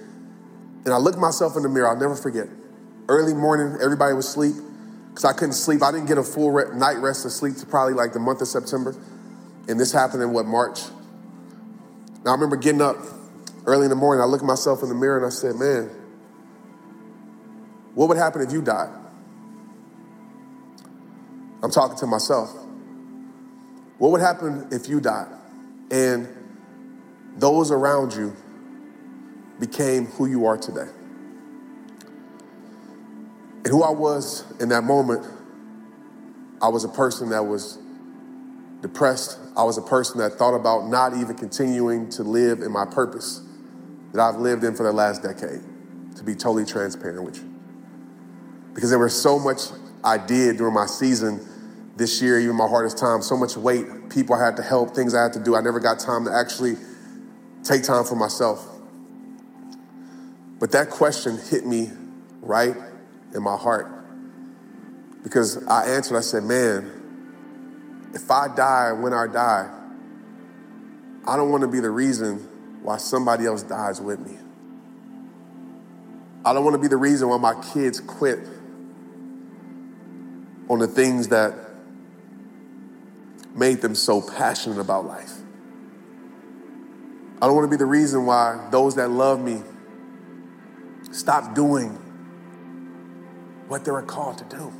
And 0.85 0.93
I 0.93 0.97
looked 0.97 1.19
myself 1.19 1.55
in 1.55 1.63
the 1.63 1.69
mirror, 1.69 1.87
I'll 1.87 1.99
never 1.99 2.15
forget. 2.15 2.47
Early 3.07 3.33
morning, 3.33 3.77
everybody 3.81 4.13
was 4.15 4.27
asleep 4.27 4.55
because 5.09 5.25
I 5.25 5.33
couldn't 5.33 5.53
sleep. 5.53 5.83
I 5.83 5.91
didn't 5.91 6.07
get 6.07 6.17
a 6.17 6.23
full 6.23 6.51
re- 6.51 6.75
night 6.75 6.97
rest 6.97 7.25
of 7.25 7.31
sleep 7.31 7.55
to 7.57 7.65
probably 7.65 7.93
like 7.93 8.13
the 8.13 8.19
month 8.19 8.41
of 8.41 8.47
September. 8.47 8.95
And 9.67 9.79
this 9.79 9.91
happened 9.91 10.23
in 10.23 10.33
what, 10.33 10.45
March? 10.45 10.81
Now 12.25 12.31
I 12.31 12.33
remember 12.33 12.55
getting 12.55 12.81
up 12.81 12.97
early 13.65 13.85
in 13.85 13.89
the 13.89 13.95
morning. 13.95 14.21
I 14.21 14.25
looked 14.25 14.43
myself 14.43 14.81
in 14.81 14.89
the 14.89 14.95
mirror 14.95 15.17
and 15.17 15.25
I 15.25 15.29
said, 15.29 15.55
man, 15.55 15.89
what 17.93 18.09
would 18.09 18.17
happen 18.17 18.41
if 18.41 18.51
you 18.51 18.61
died? 18.61 18.89
I'm 21.63 21.71
talking 21.71 21.97
to 21.99 22.05
myself. 22.05 22.53
What 23.97 24.11
would 24.11 24.21
happen 24.21 24.67
if 24.69 24.89
you 24.89 24.99
died 24.99 25.29
and 25.89 26.27
those 27.37 27.71
around 27.71 28.13
you 28.13 28.35
became 29.59 30.07
who 30.07 30.25
you 30.25 30.45
are 30.45 30.57
today? 30.57 30.89
And 33.63 33.67
who 33.67 33.81
I 33.81 33.91
was 33.91 34.43
in 34.59 34.67
that 34.69 34.83
moment, 34.83 35.25
I 36.61 36.67
was 36.67 36.83
a 36.83 36.89
person 36.89 37.29
that 37.29 37.45
was 37.45 37.79
depressed. 38.81 39.39
I 39.55 39.63
was 39.63 39.77
a 39.77 39.81
person 39.81 40.19
that 40.19 40.33
thought 40.33 40.55
about 40.55 40.89
not 40.89 41.15
even 41.15 41.37
continuing 41.37 42.09
to 42.09 42.23
live 42.23 42.59
in 42.59 42.73
my 42.73 42.85
purpose 42.85 43.41
that 44.11 44.19
I've 44.19 44.35
lived 44.35 44.65
in 44.65 44.75
for 44.75 44.83
the 44.83 44.91
last 44.91 45.23
decade, 45.23 45.61
to 46.17 46.23
be 46.25 46.35
totally 46.35 46.65
transparent 46.65 47.23
with 47.23 47.37
you. 47.37 47.49
Because 48.73 48.89
there 48.89 48.99
was 48.99 49.19
so 49.19 49.39
much 49.39 49.59
I 50.03 50.17
did 50.17 50.57
during 50.57 50.73
my 50.73 50.87
season 50.87 51.39
this 51.95 52.21
year, 52.21 52.39
even 52.39 52.55
my 52.55 52.67
hardest 52.67 52.97
time, 52.97 53.21
so 53.21 53.37
much 53.37 53.55
weight, 53.55 54.09
people 54.09 54.35
I 54.35 54.43
had 54.43 54.57
to 54.57 54.63
help, 54.63 54.95
things 54.95 55.13
I 55.13 55.23
had 55.23 55.33
to 55.33 55.39
do. 55.39 55.55
I 55.55 55.61
never 55.61 55.79
got 55.79 55.99
time 55.99 56.25
to 56.25 56.31
actually 56.33 56.75
take 57.63 57.83
time 57.83 58.03
for 58.03 58.15
myself. 58.15 58.67
But 60.59 60.71
that 60.71 60.89
question 60.89 61.37
hit 61.37 61.65
me 61.65 61.91
right 62.41 62.75
in 63.33 63.43
my 63.43 63.57
heart. 63.57 63.87
Because 65.23 65.65
I 65.67 65.87
answered, 65.87 66.17
I 66.17 66.21
said, 66.21 66.43
man, 66.43 68.11
if 68.13 68.29
I 68.29 68.53
die 68.53 68.91
when 68.91 69.13
I 69.13 69.27
die, 69.27 69.69
I 71.25 71.37
don't 71.37 71.51
want 71.51 71.61
to 71.61 71.67
be 71.67 71.79
the 71.79 71.89
reason 71.89 72.37
why 72.81 72.97
somebody 72.97 73.45
else 73.45 73.63
dies 73.63 74.01
with 74.01 74.19
me. 74.19 74.37
I 76.45 76.53
don't 76.53 76.65
want 76.65 76.73
to 76.73 76.81
be 76.81 76.89
the 76.89 76.97
reason 76.97 77.29
why 77.29 77.37
my 77.37 77.55
kids 77.73 78.01
quit 78.01 78.39
on 80.69 80.79
the 80.79 80.87
things 80.87 81.29
that 81.29 81.53
made 83.55 83.81
them 83.81 83.95
so 83.95 84.21
passionate 84.21 84.79
about 84.79 85.05
life. 85.05 85.33
I 87.41 87.47
don't 87.47 87.55
want 87.55 87.65
to 87.65 87.69
be 87.69 87.77
the 87.77 87.85
reason 87.85 88.25
why 88.25 88.67
those 88.71 88.95
that 88.95 89.09
love 89.09 89.39
me 89.41 89.61
stop 91.11 91.53
doing 91.53 91.89
what 93.67 93.85
they 93.85 93.91
were 93.91 94.01
called 94.01 94.37
to 94.37 94.45
do. 94.45 94.73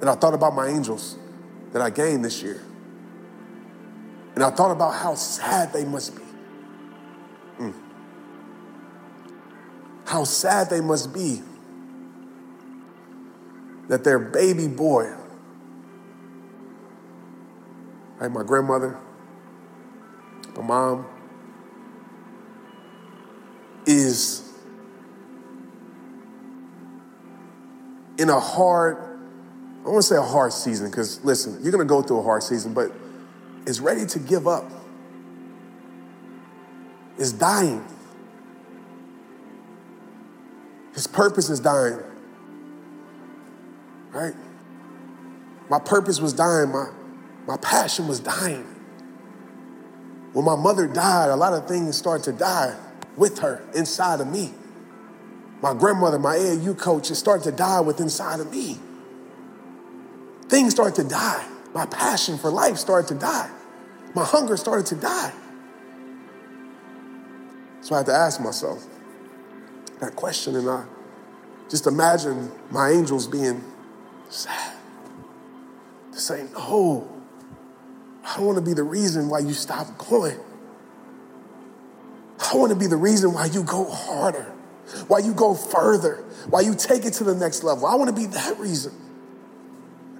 And 0.00 0.10
I 0.10 0.14
thought 0.14 0.34
about 0.34 0.54
my 0.54 0.68
angels 0.68 1.16
that 1.72 1.80
I 1.82 1.90
gained 1.90 2.24
this 2.24 2.42
year. 2.42 2.62
And 4.34 4.42
I 4.42 4.50
thought 4.50 4.70
about 4.70 4.94
how 4.94 5.14
sad 5.14 5.72
they 5.72 5.84
must 5.84 6.14
be. 6.16 6.22
Mm. 7.60 7.74
How 10.06 10.24
sad 10.24 10.70
they 10.70 10.80
must 10.80 11.12
be 11.14 11.42
that 13.88 14.04
their 14.04 14.18
baby 14.18 14.66
boy, 14.66 15.12
right, 18.18 18.30
my 18.30 18.42
grandmother, 18.42 18.98
my 20.56 20.62
mom, 20.62 21.06
is 23.86 24.52
in 28.18 28.30
a 28.30 28.38
hard, 28.38 28.96
I 29.84 29.88
want 29.88 30.02
to 30.02 30.02
say 30.02 30.16
a 30.16 30.22
hard 30.22 30.52
season, 30.52 30.88
because 30.90 31.22
listen, 31.24 31.58
you're 31.62 31.72
going 31.72 31.86
to 31.86 31.88
go 31.88 32.00
through 32.00 32.20
a 32.20 32.22
hard 32.22 32.42
season, 32.42 32.72
but 32.72 32.92
is 33.66 33.80
ready 33.80 34.06
to 34.06 34.18
give 34.18 34.46
up, 34.46 34.70
is 37.18 37.32
dying. 37.32 37.84
His 40.94 41.06
purpose 41.06 41.50
is 41.50 41.58
dying, 41.58 41.98
right? 44.12 44.34
My 45.68 45.80
purpose 45.80 46.20
was 46.20 46.32
dying, 46.32 46.70
my, 46.70 46.88
my 47.46 47.56
passion 47.58 48.08
was 48.08 48.20
dying. 48.20 48.66
When 50.32 50.44
my 50.44 50.56
mother 50.56 50.86
died, 50.86 51.30
a 51.30 51.36
lot 51.36 51.52
of 51.52 51.68
things 51.68 51.96
started 51.96 52.24
to 52.24 52.32
die 52.32 52.74
with 53.16 53.38
her 53.38 53.62
inside 53.74 54.20
of 54.20 54.26
me. 54.26 54.52
My 55.62 55.74
grandmother, 55.74 56.18
my 56.18 56.36
AAU 56.36 56.78
coach, 56.78 57.10
it 57.10 57.14
started 57.14 57.44
to 57.44 57.52
die 57.52 57.80
with 57.80 58.00
inside 58.00 58.40
of 58.40 58.50
me. 58.50 58.78
Things 60.48 60.72
started 60.72 60.96
to 61.02 61.08
die. 61.08 61.46
My 61.72 61.86
passion 61.86 62.38
for 62.38 62.50
life 62.50 62.76
started 62.76 63.08
to 63.08 63.14
die. 63.14 63.50
My 64.14 64.24
hunger 64.24 64.56
started 64.56 64.86
to 64.86 64.96
die. 64.96 65.32
So 67.80 67.94
I 67.94 67.98
had 67.98 68.06
to 68.06 68.14
ask 68.14 68.40
myself 68.40 68.84
that 70.00 70.16
question, 70.16 70.56
and 70.56 70.68
I 70.68 70.84
just 71.68 71.86
imagine 71.86 72.50
my 72.70 72.90
angels 72.90 73.26
being 73.26 73.62
sad. 74.28 74.72
To 76.12 76.18
say, 76.18 76.46
no, 76.52 77.13
I 78.24 78.36
don't 78.36 78.46
want 78.46 78.58
to 78.58 78.64
be 78.64 78.72
the 78.72 78.82
reason 78.82 79.28
why 79.28 79.40
you 79.40 79.52
stop 79.52 79.98
going. 79.98 80.38
I 82.38 82.56
want 82.56 82.72
to 82.72 82.78
be 82.78 82.86
the 82.86 82.96
reason 82.96 83.32
why 83.32 83.46
you 83.46 83.62
go 83.62 83.88
harder, 83.88 84.52
why 85.08 85.18
you 85.18 85.34
go 85.34 85.54
further, 85.54 86.24
why 86.48 86.60
you 86.60 86.74
take 86.74 87.04
it 87.04 87.14
to 87.14 87.24
the 87.24 87.34
next 87.34 87.62
level. 87.62 87.86
I 87.86 87.94
want 87.94 88.14
to 88.14 88.16
be 88.16 88.26
that 88.26 88.58
reason. 88.58 88.92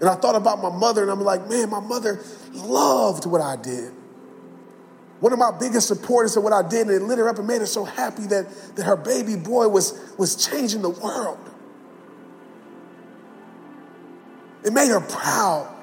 And 0.00 0.08
I 0.08 0.14
thought 0.16 0.34
about 0.34 0.60
my 0.62 0.70
mother, 0.70 1.02
and 1.02 1.10
I'm 1.10 1.20
like, 1.20 1.48
man, 1.48 1.70
my 1.70 1.80
mother 1.80 2.20
loved 2.52 3.26
what 3.26 3.40
I 3.40 3.56
did. 3.56 3.92
One 5.20 5.32
of 5.32 5.38
my 5.38 5.52
biggest 5.58 5.88
supporters 5.88 6.36
of 6.36 6.42
what 6.42 6.52
I 6.52 6.66
did, 6.68 6.88
and 6.88 6.90
it 6.90 7.02
lit 7.02 7.18
her 7.18 7.28
up 7.28 7.38
and 7.38 7.46
made 7.46 7.60
her 7.60 7.66
so 7.66 7.84
happy 7.84 8.26
that, 8.26 8.76
that 8.76 8.84
her 8.84 8.96
baby 8.96 9.36
boy 9.36 9.68
was, 9.68 9.98
was 10.18 10.36
changing 10.36 10.82
the 10.82 10.90
world. 10.90 11.38
It 14.64 14.72
made 14.72 14.88
her 14.88 15.00
proud. 15.00 15.73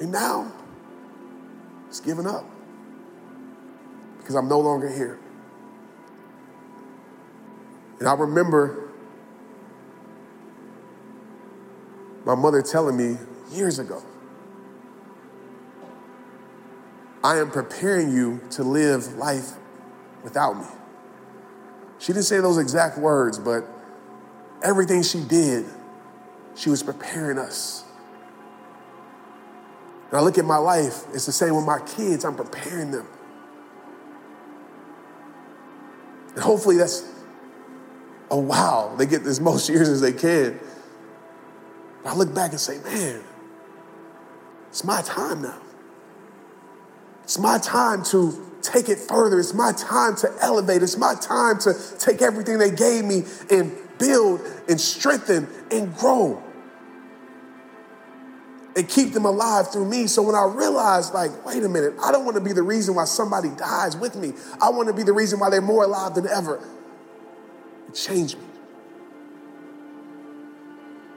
And 0.00 0.10
now, 0.10 0.50
it's 1.88 2.00
given 2.00 2.26
up 2.26 2.44
because 4.18 4.34
I'm 4.34 4.48
no 4.48 4.58
longer 4.58 4.88
here. 4.88 5.18
And 7.98 8.08
I 8.08 8.14
remember 8.14 8.88
my 12.24 12.34
mother 12.34 12.62
telling 12.62 12.96
me 12.96 13.18
years 13.52 13.78
ago 13.78 14.02
I 17.22 17.38
am 17.38 17.50
preparing 17.50 18.12
you 18.12 18.40
to 18.52 18.62
live 18.62 19.14
life 19.16 19.52
without 20.24 20.54
me. 20.54 20.66
She 21.98 22.12
didn't 22.14 22.24
say 22.24 22.40
those 22.40 22.56
exact 22.56 22.96
words, 22.96 23.38
but 23.38 23.66
everything 24.62 25.02
she 25.02 25.20
did, 25.22 25.66
she 26.54 26.70
was 26.70 26.82
preparing 26.82 27.36
us. 27.36 27.84
And 30.10 30.18
I 30.18 30.22
look 30.22 30.38
at 30.38 30.44
my 30.44 30.56
life, 30.56 31.04
it's 31.14 31.26
the 31.26 31.32
same 31.32 31.54
with 31.54 31.64
my 31.64 31.78
kids, 31.80 32.24
I'm 32.24 32.34
preparing 32.34 32.90
them. 32.90 33.06
And 36.34 36.42
hopefully 36.42 36.76
that's 36.76 37.08
a 38.30 38.36
wow. 38.36 38.94
They 38.98 39.06
get 39.06 39.22
as 39.22 39.40
most 39.40 39.68
years 39.70 39.88
as 39.88 40.00
they 40.00 40.12
can. 40.12 40.58
But 42.02 42.10
I 42.10 42.16
look 42.16 42.34
back 42.34 42.50
and 42.50 42.60
say, 42.60 42.78
man, 42.78 43.22
it's 44.68 44.84
my 44.84 45.00
time 45.02 45.42
now. 45.42 45.60
It's 47.22 47.38
my 47.38 47.58
time 47.58 48.02
to 48.04 48.58
take 48.62 48.88
it 48.88 48.98
further. 48.98 49.38
It's 49.38 49.54
my 49.54 49.72
time 49.72 50.16
to 50.16 50.32
elevate. 50.40 50.82
It's 50.82 50.96
my 50.96 51.14
time 51.14 51.58
to 51.60 51.74
take 51.98 52.20
everything 52.20 52.58
they 52.58 52.72
gave 52.72 53.04
me 53.04 53.22
and 53.50 53.76
build 53.98 54.40
and 54.68 54.80
strengthen 54.80 55.46
and 55.70 55.94
grow 55.96 56.42
and 58.76 58.88
keep 58.88 59.12
them 59.12 59.24
alive 59.24 59.72
through 59.72 59.88
me. 59.88 60.06
So 60.06 60.22
when 60.22 60.34
I 60.34 60.44
realized, 60.44 61.12
like, 61.12 61.44
wait 61.44 61.62
a 61.62 61.68
minute, 61.68 61.94
I 62.02 62.12
don't 62.12 62.24
want 62.24 62.36
to 62.36 62.42
be 62.42 62.52
the 62.52 62.62
reason 62.62 62.94
why 62.94 63.04
somebody 63.04 63.48
dies 63.50 63.96
with 63.96 64.16
me. 64.16 64.32
I 64.60 64.70
want 64.70 64.88
to 64.88 64.94
be 64.94 65.02
the 65.02 65.12
reason 65.12 65.40
why 65.40 65.50
they're 65.50 65.60
more 65.60 65.84
alive 65.84 66.14
than 66.14 66.28
ever. 66.28 66.62
It 67.88 67.94
changed 67.94 68.38
me. 68.38 68.44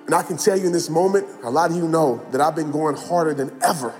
And 0.05 0.15
I 0.15 0.23
can 0.23 0.37
tell 0.37 0.57
you 0.57 0.65
in 0.65 0.73
this 0.73 0.89
moment, 0.89 1.27
a 1.43 1.49
lot 1.49 1.69
of 1.69 1.77
you 1.77 1.87
know 1.87 2.25
that 2.31 2.41
I've 2.41 2.55
been 2.55 2.71
going 2.71 2.95
harder 2.95 3.33
than 3.33 3.57
ever 3.63 3.93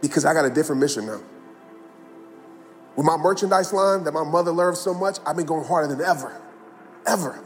because 0.00 0.24
I 0.24 0.34
got 0.34 0.44
a 0.44 0.50
different 0.50 0.80
mission 0.80 1.06
now. 1.06 1.20
With 2.96 3.06
my 3.06 3.16
merchandise 3.16 3.72
line 3.72 4.04
that 4.04 4.12
my 4.12 4.24
mother 4.24 4.52
loves 4.52 4.80
so 4.80 4.92
much, 4.92 5.18
I've 5.24 5.36
been 5.36 5.46
going 5.46 5.64
harder 5.64 5.94
than 5.94 6.04
ever. 6.04 6.38
Ever. 7.06 7.42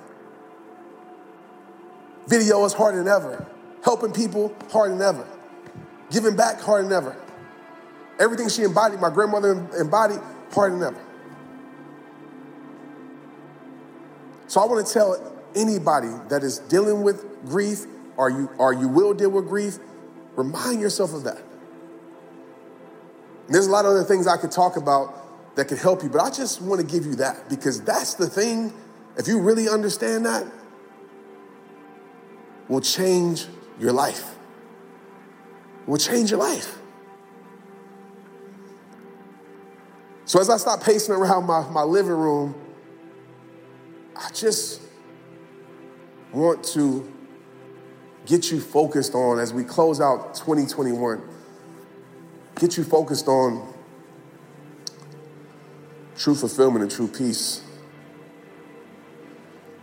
Video 2.27 2.65
is 2.65 2.73
harder 2.73 2.99
than 2.99 3.09
ever. 3.09 3.47
Helping 3.87 4.13
people 4.13 4.53
harder 4.73 4.97
than 4.97 5.03
ever. 5.03 5.27
Giving 6.11 6.35
back 6.35 6.61
harder 6.61 6.89
than 6.89 6.93
ever. 6.93 7.17
Everything 8.19 8.49
she 8.49 8.65
embodied, 8.65 9.01
my 9.01 9.11
grandmother 9.11 9.53
embodied, 9.79 10.19
harder 10.53 10.77
than 10.77 10.89
ever. 10.89 11.07
So 14.49 14.61
I 14.61 14.67
want 14.67 14.85
to 14.85 14.93
tell 14.93 15.33
anybody 15.55 16.11
that 16.31 16.43
is 16.43 16.59
dealing 16.59 17.03
with 17.03 17.25
grief 17.47 17.87
or 18.17 18.29
you, 18.29 18.51
or 18.59 18.73
you 18.73 18.89
will 18.89 19.15
deal 19.15 19.31
with 19.31 19.47
grief, 19.47 19.79
remind 20.35 20.81
yourself 20.81 21.15
of 21.15 21.23
that. 21.23 21.39
And 23.47 23.55
there's 23.55 23.69
a 23.69 23.71
lot 23.71 23.85
of 23.85 23.93
other 23.93 24.03
things 24.03 24.27
I 24.27 24.37
could 24.37 24.51
talk 24.51 24.77
about 24.77 25.55
that 25.55 25.69
could 25.69 25.79
help 25.79 26.03
you, 26.03 26.09
but 26.09 26.21
I 26.21 26.31
just 26.31 26.61
want 26.61 26.81
to 26.81 26.87
give 26.87 27.07
you 27.07 27.15
that 27.17 27.49
because 27.49 27.81
that's 27.83 28.15
the 28.15 28.29
thing, 28.29 28.73
if 29.17 29.29
you 29.29 29.41
really 29.41 29.69
understand 29.69 30.27
that, 30.27 30.45
will 32.69 32.81
change 32.81 33.47
your 33.79 33.93
life. 33.93 34.35
Will 35.87 35.99
change 35.99 36.31
your 36.31 36.41
life. 36.41 36.79
So 40.25 40.41
as 40.41 40.51
I 40.51 40.57
stop 40.57 40.83
pacing 40.83 41.15
around 41.15 41.47
my, 41.47 41.69
my 41.69 41.83
living 41.83 42.13
room, 42.13 42.55
I 44.17 44.31
just 44.33 44.81
want 46.33 46.65
to 46.65 47.13
get 48.27 48.51
you 48.51 48.61
focused 48.61 49.15
on 49.15 49.39
as 49.39 49.55
we 49.55 49.63
close 49.63 50.01
out 50.01 50.35
2021, 50.35 51.23
get 52.57 52.77
you 52.77 52.83
focused 52.83 53.29
on 53.29 53.73
true 56.17 56.35
fulfillment 56.35 56.83
and 56.83 56.91
true 56.91 57.07
peace. 57.07 57.63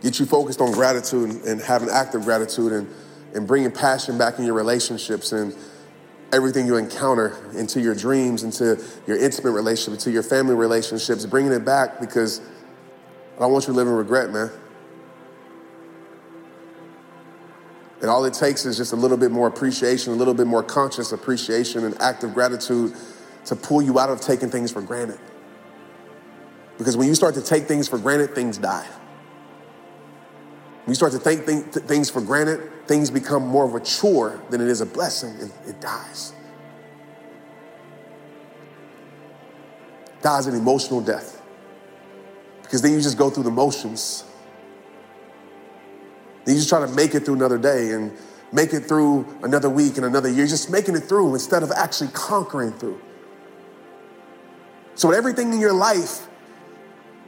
Get 0.02 0.20
you 0.20 0.26
focused 0.26 0.60
on 0.60 0.72
gratitude 0.72 1.30
and, 1.30 1.44
and 1.44 1.60
having 1.62 1.88
active 1.88 2.24
gratitude 2.24 2.72
and, 2.72 2.88
and 3.34 3.46
bringing 3.46 3.70
passion 3.70 4.16
back 4.16 4.38
in 4.38 4.44
your 4.44 4.54
relationships 4.54 5.32
and 5.32 5.54
everything 6.32 6.66
you 6.66 6.76
encounter 6.76 7.36
into 7.56 7.80
your 7.80 7.94
dreams, 7.94 8.42
into 8.42 8.82
your 9.06 9.16
intimate 9.18 9.52
relationship, 9.52 9.94
into 9.94 10.10
your 10.10 10.22
family 10.22 10.54
relationships, 10.54 11.26
bringing 11.26 11.52
it 11.52 11.64
back 11.64 12.00
because 12.00 12.40
I 13.36 13.40
don't 13.40 13.52
want 13.52 13.64
you 13.64 13.72
to 13.72 13.76
live 13.76 13.86
in 13.86 13.92
regret, 13.92 14.30
man. 14.30 14.50
And 18.00 18.10
all 18.10 18.24
it 18.24 18.34
takes 18.34 18.66
is 18.66 18.76
just 18.76 18.92
a 18.92 18.96
little 18.96 19.16
bit 19.16 19.30
more 19.30 19.46
appreciation, 19.46 20.12
a 20.12 20.16
little 20.16 20.34
bit 20.34 20.46
more 20.46 20.62
conscious 20.62 21.12
appreciation 21.12 21.84
and 21.84 22.00
active 22.00 22.34
gratitude 22.34 22.94
to 23.46 23.56
pull 23.56 23.82
you 23.82 23.98
out 23.98 24.10
of 24.10 24.20
taking 24.20 24.50
things 24.50 24.70
for 24.70 24.82
granted. 24.82 25.18
Because 26.78 26.96
when 26.96 27.08
you 27.08 27.14
start 27.14 27.34
to 27.34 27.42
take 27.42 27.64
things 27.64 27.88
for 27.88 27.98
granted, 27.98 28.34
things 28.34 28.58
die. 28.58 28.86
When 30.84 30.90
you 30.90 30.94
start 30.94 31.12
to 31.12 31.18
take 31.18 31.44
things 31.44 32.10
for 32.10 32.20
granted, 32.20 32.70
things 32.86 33.10
become 33.10 33.46
more 33.46 33.64
of 33.64 33.74
a 33.74 33.80
chore 33.80 34.42
than 34.50 34.60
it 34.60 34.68
is 34.68 34.80
a 34.80 34.86
blessing, 34.86 35.34
and 35.40 35.52
it 35.66 35.80
dies. 35.80 36.32
Dies 40.22 40.46
an 40.46 40.54
emotional 40.54 41.00
death. 41.00 41.42
Because 42.62 42.82
then 42.82 42.92
you 42.92 43.00
just 43.00 43.18
go 43.18 43.30
through 43.30 43.44
the 43.44 43.50
motions. 43.50 44.24
Then 46.44 46.54
you 46.54 46.60
just 46.60 46.68
try 46.68 46.80
to 46.80 46.92
make 46.92 47.14
it 47.14 47.24
through 47.24 47.34
another 47.34 47.58
day 47.58 47.92
and 47.92 48.12
make 48.52 48.72
it 48.72 48.86
through 48.86 49.26
another 49.42 49.68
week 49.68 49.96
and 49.96 50.06
another 50.06 50.30
year, 50.30 50.46
just 50.46 50.70
making 50.70 50.94
it 50.94 51.04
through 51.04 51.34
instead 51.34 51.62
of 51.62 51.72
actually 51.72 52.10
conquering 52.12 52.72
through. 52.72 53.00
So, 54.94 55.10
everything 55.10 55.52
in 55.52 55.60
your 55.60 55.72
life 55.72 56.28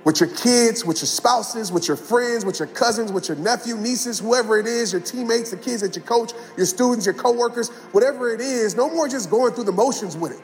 with 0.06 0.20
your 0.20 0.28
kids, 0.28 0.84
with 0.84 0.98
your 0.98 1.08
spouses, 1.08 1.72
with 1.72 1.88
your 1.88 1.96
friends, 1.96 2.44
with 2.44 2.60
your 2.60 2.68
cousins, 2.68 3.10
with 3.10 3.26
your 3.26 3.36
nephew, 3.38 3.76
nieces, 3.76 4.20
whoever 4.20 4.56
it 4.56 4.64
is, 4.64 4.92
your 4.92 5.00
teammates, 5.00 5.50
the 5.50 5.56
kids 5.56 5.80
that 5.80 5.96
you 5.96 6.00
coach, 6.00 6.30
your 6.56 6.64
students, 6.64 7.04
your 7.04 7.14
coworkers, 7.14 7.70
whatever 7.90 8.32
it 8.32 8.40
is, 8.40 8.76
no 8.76 8.88
more 8.88 9.08
just 9.08 9.28
going 9.30 9.52
through 9.52 9.64
the 9.64 9.72
motions 9.72 10.16
with 10.16 10.30
it. 10.30 10.40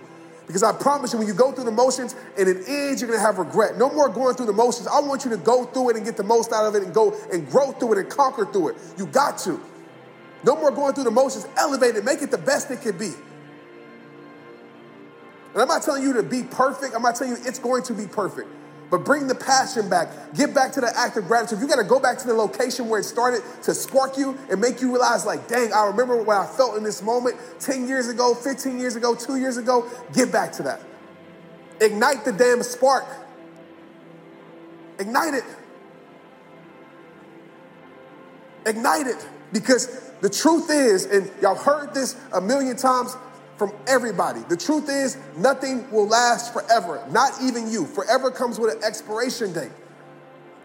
Because 0.48 0.64
I 0.64 0.72
promise 0.72 1.12
you, 1.12 1.20
when 1.20 1.28
you 1.28 1.34
go 1.34 1.52
through 1.52 1.66
the 1.66 1.70
motions 1.70 2.16
and 2.36 2.48
it 2.48 2.68
ends, 2.68 3.00
you're 3.00 3.08
gonna 3.08 3.22
have 3.22 3.38
regret. 3.38 3.78
No 3.78 3.88
more 3.88 4.08
going 4.08 4.34
through 4.34 4.46
the 4.46 4.52
motions. 4.52 4.88
I 4.88 4.98
want 4.98 5.24
you 5.24 5.30
to 5.30 5.36
go 5.36 5.64
through 5.66 5.90
it 5.90 5.96
and 5.96 6.04
get 6.04 6.16
the 6.16 6.24
most 6.24 6.52
out 6.52 6.66
of 6.66 6.74
it 6.74 6.82
and 6.82 6.92
go 6.92 7.14
and 7.32 7.48
grow 7.48 7.70
through 7.70 7.92
it 7.92 7.98
and 7.98 8.10
conquer 8.10 8.46
through 8.46 8.70
it. 8.70 8.76
You 8.98 9.06
got 9.06 9.38
to. 9.44 9.60
No 10.42 10.56
more 10.56 10.72
going 10.72 10.94
through 10.94 11.04
the 11.04 11.12
motions. 11.12 11.46
Elevate 11.56 11.94
it, 11.94 12.04
make 12.04 12.20
it 12.20 12.32
the 12.32 12.38
best 12.38 12.72
it 12.72 12.80
can 12.80 12.98
be. 12.98 13.12
And 15.52 15.62
I'm 15.62 15.68
not 15.68 15.84
telling 15.84 16.02
you 16.02 16.14
to 16.14 16.24
be 16.24 16.42
perfect, 16.42 16.96
I'm 16.96 17.02
not 17.02 17.14
telling 17.14 17.36
you 17.36 17.42
it's 17.46 17.60
going 17.60 17.84
to 17.84 17.94
be 17.94 18.08
perfect 18.08 18.48
but 18.92 19.06
bring 19.06 19.26
the 19.26 19.34
passion 19.34 19.88
back. 19.88 20.10
Get 20.34 20.54
back 20.54 20.72
to 20.72 20.82
the 20.82 20.92
act 20.94 21.16
of 21.16 21.26
gratitude. 21.26 21.60
You 21.60 21.66
got 21.66 21.76
to 21.76 21.84
go 21.84 21.98
back 21.98 22.18
to 22.18 22.26
the 22.26 22.34
location 22.34 22.90
where 22.90 23.00
it 23.00 23.04
started 23.04 23.42
to 23.62 23.72
spark 23.72 24.18
you 24.18 24.38
and 24.50 24.60
make 24.60 24.82
you 24.82 24.90
realize, 24.90 25.24
like, 25.24 25.48
dang, 25.48 25.72
I 25.72 25.86
remember 25.86 26.22
what 26.22 26.36
I 26.36 26.46
felt 26.46 26.76
in 26.76 26.84
this 26.84 27.00
moment 27.00 27.36
10 27.58 27.88
years 27.88 28.08
ago, 28.08 28.34
15 28.34 28.78
years 28.78 28.94
ago, 28.94 29.14
two 29.14 29.36
years 29.36 29.56
ago. 29.56 29.88
Get 30.12 30.30
back 30.30 30.52
to 30.52 30.62
that. 30.64 30.82
Ignite 31.80 32.26
the 32.26 32.32
damn 32.32 32.62
spark. 32.62 33.06
Ignite 34.98 35.32
it. 35.32 35.44
Ignite 38.66 39.06
it. 39.06 39.26
Because 39.54 40.10
the 40.20 40.28
truth 40.28 40.68
is, 40.70 41.06
and 41.06 41.30
y'all 41.40 41.54
heard 41.54 41.94
this 41.94 42.14
a 42.34 42.42
million 42.42 42.76
times, 42.76 43.16
from 43.62 43.78
everybody. 43.86 44.40
The 44.48 44.56
truth 44.56 44.88
is, 44.88 45.16
nothing 45.36 45.88
will 45.92 46.08
last 46.08 46.52
forever, 46.52 47.00
not 47.12 47.32
even 47.40 47.70
you. 47.70 47.86
Forever 47.86 48.28
comes 48.28 48.58
with 48.58 48.74
an 48.76 48.82
expiration 48.82 49.52
date. 49.52 49.70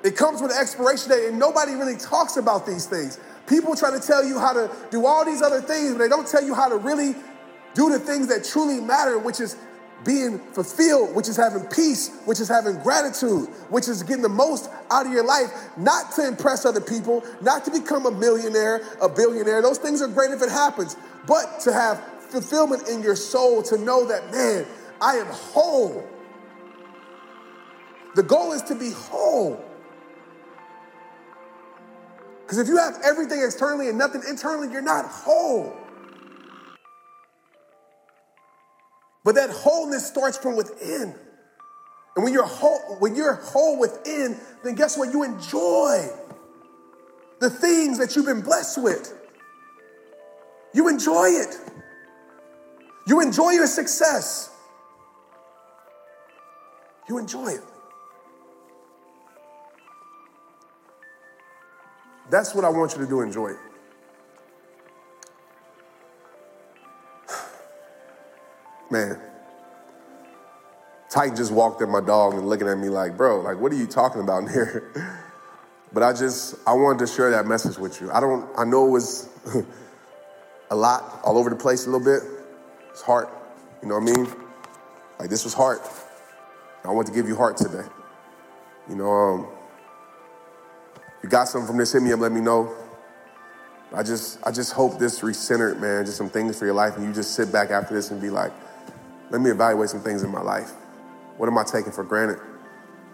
It 0.03 0.17
comes 0.17 0.41
with 0.41 0.49
an 0.49 0.57
expiration 0.57 1.12
date, 1.12 1.27
and 1.27 1.38
nobody 1.38 1.73
really 1.73 1.95
talks 1.95 2.38
about 2.38 2.65
these 2.65 2.88
things. 2.88 3.19
People 3.45 3.75
try 3.75 3.91
to 3.91 3.99
tell 3.99 4.25
you 4.25 4.39
how 4.39 4.51
to 4.51 4.71
do 4.89 5.05
all 5.05 5.23
these 5.23 5.43
other 5.43 5.62
things, 5.62 5.91
but 5.91 5.99
they 5.99 6.10
don't 6.10 6.27
tell 6.27 6.43
you 6.43 6.55
how 6.55 6.67
to 6.69 6.77
really 6.77 7.13
do 7.75 7.91
the 7.91 7.99
things 7.99 8.29
that 8.29 8.43
truly 8.43 8.81
matter, 8.81 9.19
which 9.19 9.39
is 9.39 9.57
being 10.03 10.39
fulfilled, 10.53 11.15
which 11.15 11.27
is 11.27 11.38
having 11.38 11.67
peace, 11.67 12.10
which 12.25 12.39
is 12.39 12.47
having 12.47 12.79
gratitude, 12.81 13.47
which 13.69 13.88
is 13.88 14.01
getting 14.01 14.23
the 14.23 14.29
most 14.29 14.71
out 14.89 15.05
of 15.05 15.12
your 15.12 15.23
life, 15.23 15.51
not 15.77 16.12
to 16.13 16.27
impress 16.27 16.65
other 16.65 16.81
people, 16.81 17.23
not 17.41 17.63
to 17.63 17.69
become 17.69 18.07
a 18.07 18.12
millionaire, 18.12 18.81
a 19.01 19.10
billionaire. 19.10 19.62
Those 19.62 19.77
things 19.77 20.01
are 20.01 20.07
great 20.07 20.31
if 20.31 20.41
it 20.41 20.49
happens, 20.49 20.95
but 21.27 21.60
to 21.62 21.71
have 21.71 22.01
fulfillment 22.32 22.88
in 22.88 23.02
your 23.02 23.16
soul 23.16 23.63
to 23.63 23.78
know 23.78 24.08
that, 24.08 24.32
man, 24.32 24.66
I 25.02 25.16
am 25.18 25.28
whole. 25.28 26.08
The 28.16 28.24
goal 28.24 28.54
is 28.54 28.62
to 28.63 28.76
be 28.76 28.92
whole. 28.92 29.63
Because 32.42 32.60
if 32.60 32.68
you 32.68 32.78
have 32.78 32.98
everything 33.04 33.42
externally 33.44 33.90
and 33.90 33.98
nothing 33.98 34.24
internally, 34.28 34.72
you're 34.72 34.82
not 34.82 35.06
whole. 35.06 35.76
But 39.24 39.36
that 39.36 39.50
wholeness 39.50 40.08
starts 40.08 40.38
from 40.38 40.56
within. 40.56 41.13
And 42.16 42.24
when 42.24 42.34
you're 42.34 42.46
whole, 42.46 42.98
when 43.00 43.16
you're 43.16 43.36
whole 43.36 43.78
within, 43.78 44.40
then 44.63 44.76
guess 44.76 44.98
what? 44.98 45.12
You 45.12 45.24
enjoy 45.24 46.08
the 47.40 47.50
things 47.50 48.00
that 48.00 48.16
you've 48.16 48.26
been 48.26 48.42
blessed 48.42 48.82
with. 48.82 49.13
You 50.74 50.88
enjoy 50.88 51.28
it. 51.28 51.60
You 53.08 53.22
enjoy 53.22 53.52
your 53.52 53.67
success. 53.67 54.52
You 57.08 57.17
enjoy 57.17 57.48
it. 57.48 57.62
That's 62.30 62.54
what 62.54 62.65
I 62.65 62.70
want 62.70 62.91
you 62.91 62.98
to 63.00 63.08
do 63.08 63.22
enjoy 63.22 63.52
it. 63.52 63.58
Man, 68.91 69.17
Titan 71.10 71.38
just 71.38 71.54
walked 71.54 71.82
at 71.82 71.88
my 71.88 72.02
dog 72.02 72.34
and 72.34 72.50
looking 72.50 72.67
at 72.67 72.78
me 72.78 72.89
like, 72.89 73.15
bro, 73.15 73.39
like, 73.39 73.58
what 73.58 73.72
are 73.72 73.76
you 73.76 73.88
talking 73.88 74.22
about 74.22 74.43
in 74.43 74.50
here? 74.50 75.24
But 75.93 76.04
I 76.04 76.12
just, 76.12 76.56
I 76.67 76.74
wanted 76.74 77.00
to 77.00 77.08
share 77.08 77.32
that 77.32 77.48
message 77.48 77.78
with 77.78 78.02
you. 78.02 78.12
I 78.12 78.20
don't, 78.20 78.46
I 78.58 78.65
know 78.65 78.88
it 78.88 78.89
was 78.89 79.30
a 80.70 80.76
lot 80.76 81.22
all 81.24 81.38
over 81.38 81.50
the 81.50 81.56
place 81.56 81.88
a 81.88 81.89
little 81.89 82.06
bit, 82.06 82.37
it's 82.97 83.03
heart, 83.03 83.29
you 83.83 83.88
know 83.88 83.99
what 83.99 84.10
I 84.10 84.12
mean? 84.12 84.27
Like, 85.19 85.29
this 85.29 85.43
was 85.43 85.53
heart. 85.53 85.81
I 86.83 86.89
want 86.89 87.05
to 87.05 87.13
give 87.13 87.27
you 87.27 87.36
heart 87.36 87.55
today. 87.55 87.88
You 88.89 88.95
know, 88.95 89.12
um, 89.12 89.47
if 91.19 91.25
you 91.25 91.29
got 91.29 91.47
something 91.47 91.67
from 91.67 91.77
this, 91.77 91.93
hit 91.93 92.01
me 92.01 92.12
up, 92.12 92.21
let 92.21 92.31
me 92.31 92.41
know. 92.41 92.73
I 93.93 94.01
just, 94.01 94.39
I 94.43 94.51
just 94.51 94.73
hope 94.73 94.97
this 94.97 95.19
recentered, 95.19 95.79
man, 95.79 96.07
just 96.07 96.17
some 96.17 96.27
things 96.27 96.57
for 96.57 96.65
your 96.65 96.73
life, 96.73 96.97
and 96.97 97.05
you 97.05 97.13
just 97.13 97.36
sit 97.36 97.51
back 97.51 97.69
after 97.69 97.93
this 97.93 98.10
and 98.10 98.19
be 98.19 98.31
like, 98.31 98.51
let 99.29 99.41
me 99.41 99.51
evaluate 99.51 99.91
some 99.91 100.01
things 100.01 100.23
in 100.23 100.31
my 100.31 100.41
life. 100.41 100.71
What 101.38 101.47
am 101.47 101.57
I 101.60 101.63
taking 101.65 101.91
for 101.91 102.03
granted? 102.03 102.39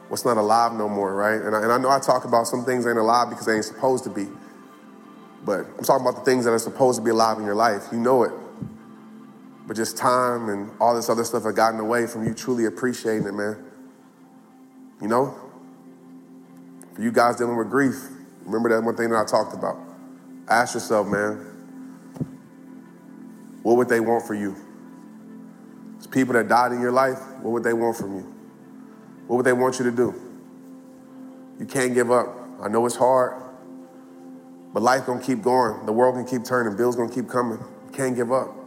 What's 0.08 0.24
not 0.24 0.38
alive 0.38 0.72
no 0.76 0.88
more, 0.88 1.14
right? 1.14 1.42
And 1.42 1.54
I, 1.54 1.62
and 1.62 1.74
I 1.74 1.78
know 1.78 1.90
I 1.90 2.00
talk 2.00 2.24
about 2.24 2.48
some 2.48 2.64
things 2.64 2.88
ain't 2.88 2.98
alive 2.98 3.30
because 3.30 3.48
they 3.48 3.56
ain't 3.56 3.66
supposed 3.66 4.06
to 4.06 4.10
be. 4.10 4.30
But 5.44 5.66
I'm 5.78 5.84
talking 5.84 6.08
about 6.08 6.24
the 6.24 6.32
things 6.32 6.46
that 6.46 6.52
are 6.52 6.60
supposed 6.60 7.00
to 7.00 7.04
be 7.04 7.12
alive 7.12 7.38
in 7.38 7.44
your 7.44 7.56
life. 7.56 7.84
You 7.92 8.00
know 8.00 8.24
it. 8.24 8.32
But 9.66 9.76
just 9.76 9.98
time 9.98 10.50
and 10.50 10.70
all 10.80 10.96
this 10.96 11.10
other 11.10 11.24
stuff 11.24 11.44
have 11.44 11.56
gotten 11.56 11.80
away 11.80 12.06
from 12.06 12.26
you 12.26 12.34
truly 12.34 12.66
appreciating 12.66 13.26
it, 13.26 13.34
man. 13.34 13.64
You 15.02 15.08
know? 15.08 15.36
For 16.94 17.02
you 17.02 17.12
guys 17.12 17.38
dealing 17.38 17.58
with 17.58 17.70
grief, 17.70 17.96
remember 18.46 18.70
that 18.70 18.84
one 18.84 18.96
thing 18.96 19.10
that 19.10 19.18
I 19.18 19.26
talked 19.26 19.54
about. 19.54 19.78
Ask 20.50 20.74
yourself, 20.74 21.08
man, 21.08 21.54
what 23.64 23.78
would 23.78 23.88
they 23.88 24.02
want 24.02 24.28
for 24.28 24.36
you? 24.36 24.56
It's 25.98 26.08
people 26.08 26.34
that 26.34 26.50
died 26.50 26.74
in 26.74 26.82
your 26.82 26.92
life, 26.92 27.20
what 27.42 27.52
would 27.52 27.64
they 27.64 27.74
want 27.74 27.96
from 27.96 28.18
you? 28.18 28.34
What 29.28 29.38
would 29.38 29.46
they 29.46 29.54
want 29.54 29.80
you 29.80 29.86
to 29.86 29.92
do? 29.92 30.14
You 31.60 31.66
can't 31.66 31.94
give 31.94 32.12
up. 32.12 32.28
I 32.62 32.68
know 32.68 32.86
it's 32.86 32.96
hard, 32.96 33.42
but 34.74 34.84
life 34.84 35.06
gonna 35.06 35.24
keep 35.24 35.42
going. 35.42 35.86
The 35.86 35.94
world 35.94 36.16
can 36.16 36.26
keep 36.26 36.46
turning. 36.46 36.76
Bills 36.76 36.96
gonna 36.96 37.14
keep 37.14 37.30
coming. 37.30 37.60
You 37.60 37.92
can't 37.94 38.16
give 38.16 38.32
up. 38.32 38.63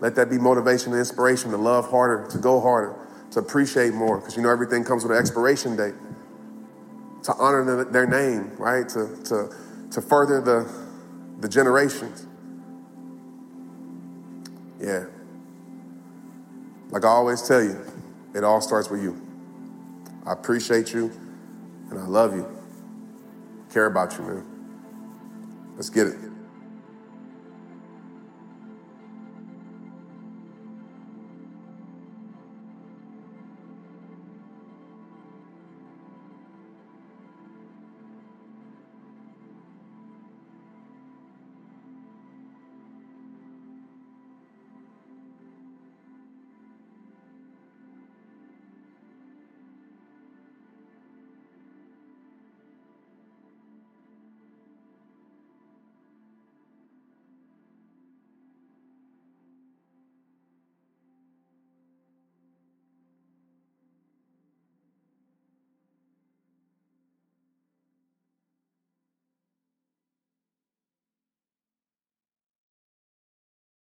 Let 0.00 0.14
that 0.14 0.30
be 0.30 0.38
motivation 0.38 0.92
and 0.92 0.98
inspiration 0.98 1.50
to 1.50 1.56
love 1.56 1.90
harder, 1.90 2.28
to 2.30 2.38
go 2.38 2.60
harder, 2.60 2.94
to 3.32 3.40
appreciate 3.40 3.94
more, 3.94 4.18
because 4.18 4.36
you 4.36 4.42
know 4.42 4.50
everything 4.50 4.84
comes 4.84 5.02
with 5.02 5.12
an 5.12 5.18
expiration 5.18 5.76
date. 5.76 5.94
To 7.24 7.34
honor 7.34 7.64
the, 7.64 7.84
their 7.84 8.06
name, 8.06 8.52
right? 8.58 8.88
To, 8.90 9.16
to, 9.24 9.54
to 9.90 10.00
further 10.00 10.40
the, 10.40 10.70
the 11.40 11.48
generations. 11.48 12.26
Yeah. 14.80 15.06
Like 16.90 17.04
I 17.04 17.08
always 17.08 17.42
tell 17.42 17.62
you, 17.62 17.78
it 18.34 18.44
all 18.44 18.60
starts 18.60 18.88
with 18.88 19.02
you. 19.02 19.20
I 20.24 20.32
appreciate 20.32 20.92
you 20.92 21.10
and 21.90 21.98
I 21.98 22.06
love 22.06 22.34
you. 22.34 22.46
Care 23.72 23.86
about 23.86 24.16
you, 24.16 24.24
man. 24.24 25.74
Let's 25.74 25.90
get 25.90 26.06
it. 26.06 26.27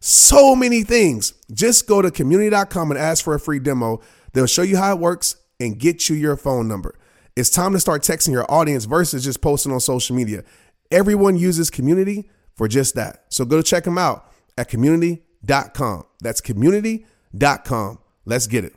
so 0.00 0.56
many 0.56 0.82
things. 0.82 1.34
Just 1.52 1.86
go 1.86 2.02
to 2.02 2.10
community.com 2.10 2.90
and 2.90 2.98
ask 2.98 3.24
for 3.24 3.34
a 3.34 3.40
free 3.40 3.58
demo. 3.58 4.00
They'll 4.32 4.46
show 4.46 4.62
you 4.62 4.76
how 4.76 4.94
it 4.94 4.98
works 4.98 5.36
and 5.58 5.78
get 5.78 6.08
you 6.08 6.16
your 6.16 6.36
phone 6.36 6.66
number. 6.68 6.98
It's 7.36 7.50
time 7.50 7.72
to 7.72 7.80
start 7.80 8.02
texting 8.02 8.32
your 8.32 8.50
audience 8.50 8.84
versus 8.86 9.24
just 9.24 9.40
posting 9.40 9.72
on 9.72 9.80
social 9.80 10.16
media. 10.16 10.42
Everyone 10.90 11.36
uses 11.36 11.70
community 11.70 12.28
for 12.54 12.66
just 12.66 12.94
that. 12.96 13.24
So 13.28 13.44
go 13.44 13.56
to 13.56 13.62
check 13.62 13.84
them 13.84 13.98
out 13.98 14.30
at 14.58 14.68
community.com. 14.68 16.04
That's 16.20 16.40
community.com. 16.40 17.98
Let's 18.24 18.46
get 18.46 18.64
it. 18.64 18.74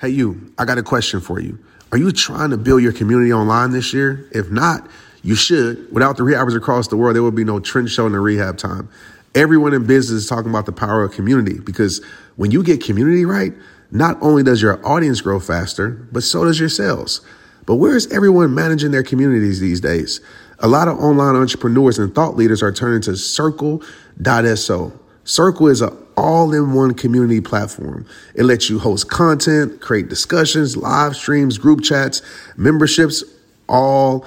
Hey, 0.00 0.08
you, 0.08 0.54
I 0.58 0.64
got 0.64 0.78
a 0.78 0.82
question 0.82 1.20
for 1.20 1.40
you. 1.40 1.58
Are 1.92 1.98
you 1.98 2.10
trying 2.12 2.50
to 2.50 2.56
build 2.56 2.82
your 2.82 2.92
community 2.92 3.32
online 3.32 3.72
this 3.72 3.92
year? 3.92 4.28
If 4.32 4.50
not, 4.50 4.88
you 5.22 5.34
should. 5.34 5.92
Without 5.92 6.16
the 6.16 6.22
rehabbers 6.22 6.56
across 6.56 6.88
the 6.88 6.96
world, 6.96 7.14
there 7.14 7.22
would 7.22 7.34
be 7.34 7.44
no 7.44 7.60
Trent 7.60 7.90
Shelton 7.90 8.12
the 8.12 8.20
rehab 8.20 8.56
time. 8.56 8.88
Everyone 9.34 9.72
in 9.72 9.86
business 9.86 10.22
is 10.22 10.28
talking 10.28 10.50
about 10.50 10.66
the 10.66 10.72
power 10.72 11.04
of 11.04 11.12
community 11.12 11.60
because 11.60 12.04
when 12.36 12.50
you 12.50 12.62
get 12.62 12.82
community 12.82 13.24
right, 13.24 13.52
not 13.90 14.16
only 14.20 14.42
does 14.42 14.62
your 14.62 14.84
audience 14.86 15.20
grow 15.20 15.40
faster, 15.40 15.90
but 16.12 16.22
so 16.22 16.44
does 16.44 16.58
your 16.58 16.68
sales. 16.68 17.20
But 17.66 17.76
where 17.76 17.94
is 17.96 18.10
everyone 18.12 18.54
managing 18.54 18.90
their 18.90 19.02
communities 19.02 19.60
these 19.60 19.80
days? 19.80 20.20
A 20.60 20.68
lot 20.68 20.88
of 20.88 20.98
online 20.98 21.36
entrepreneurs 21.36 21.98
and 21.98 22.14
thought 22.14 22.36
leaders 22.36 22.62
are 22.62 22.72
turning 22.72 23.00
to 23.02 23.16
Circle.so. 23.16 24.92
Circle 25.24 25.68
is 25.68 25.80
an 25.80 25.96
all 26.16 26.52
in 26.52 26.72
one 26.72 26.94
community 26.94 27.40
platform. 27.40 28.06
It 28.34 28.44
lets 28.44 28.68
you 28.68 28.78
host 28.78 29.08
content, 29.08 29.80
create 29.80 30.08
discussions, 30.08 30.76
live 30.76 31.14
streams, 31.16 31.56
group 31.56 31.82
chats, 31.82 32.22
memberships, 32.56 33.22
all 33.68 34.26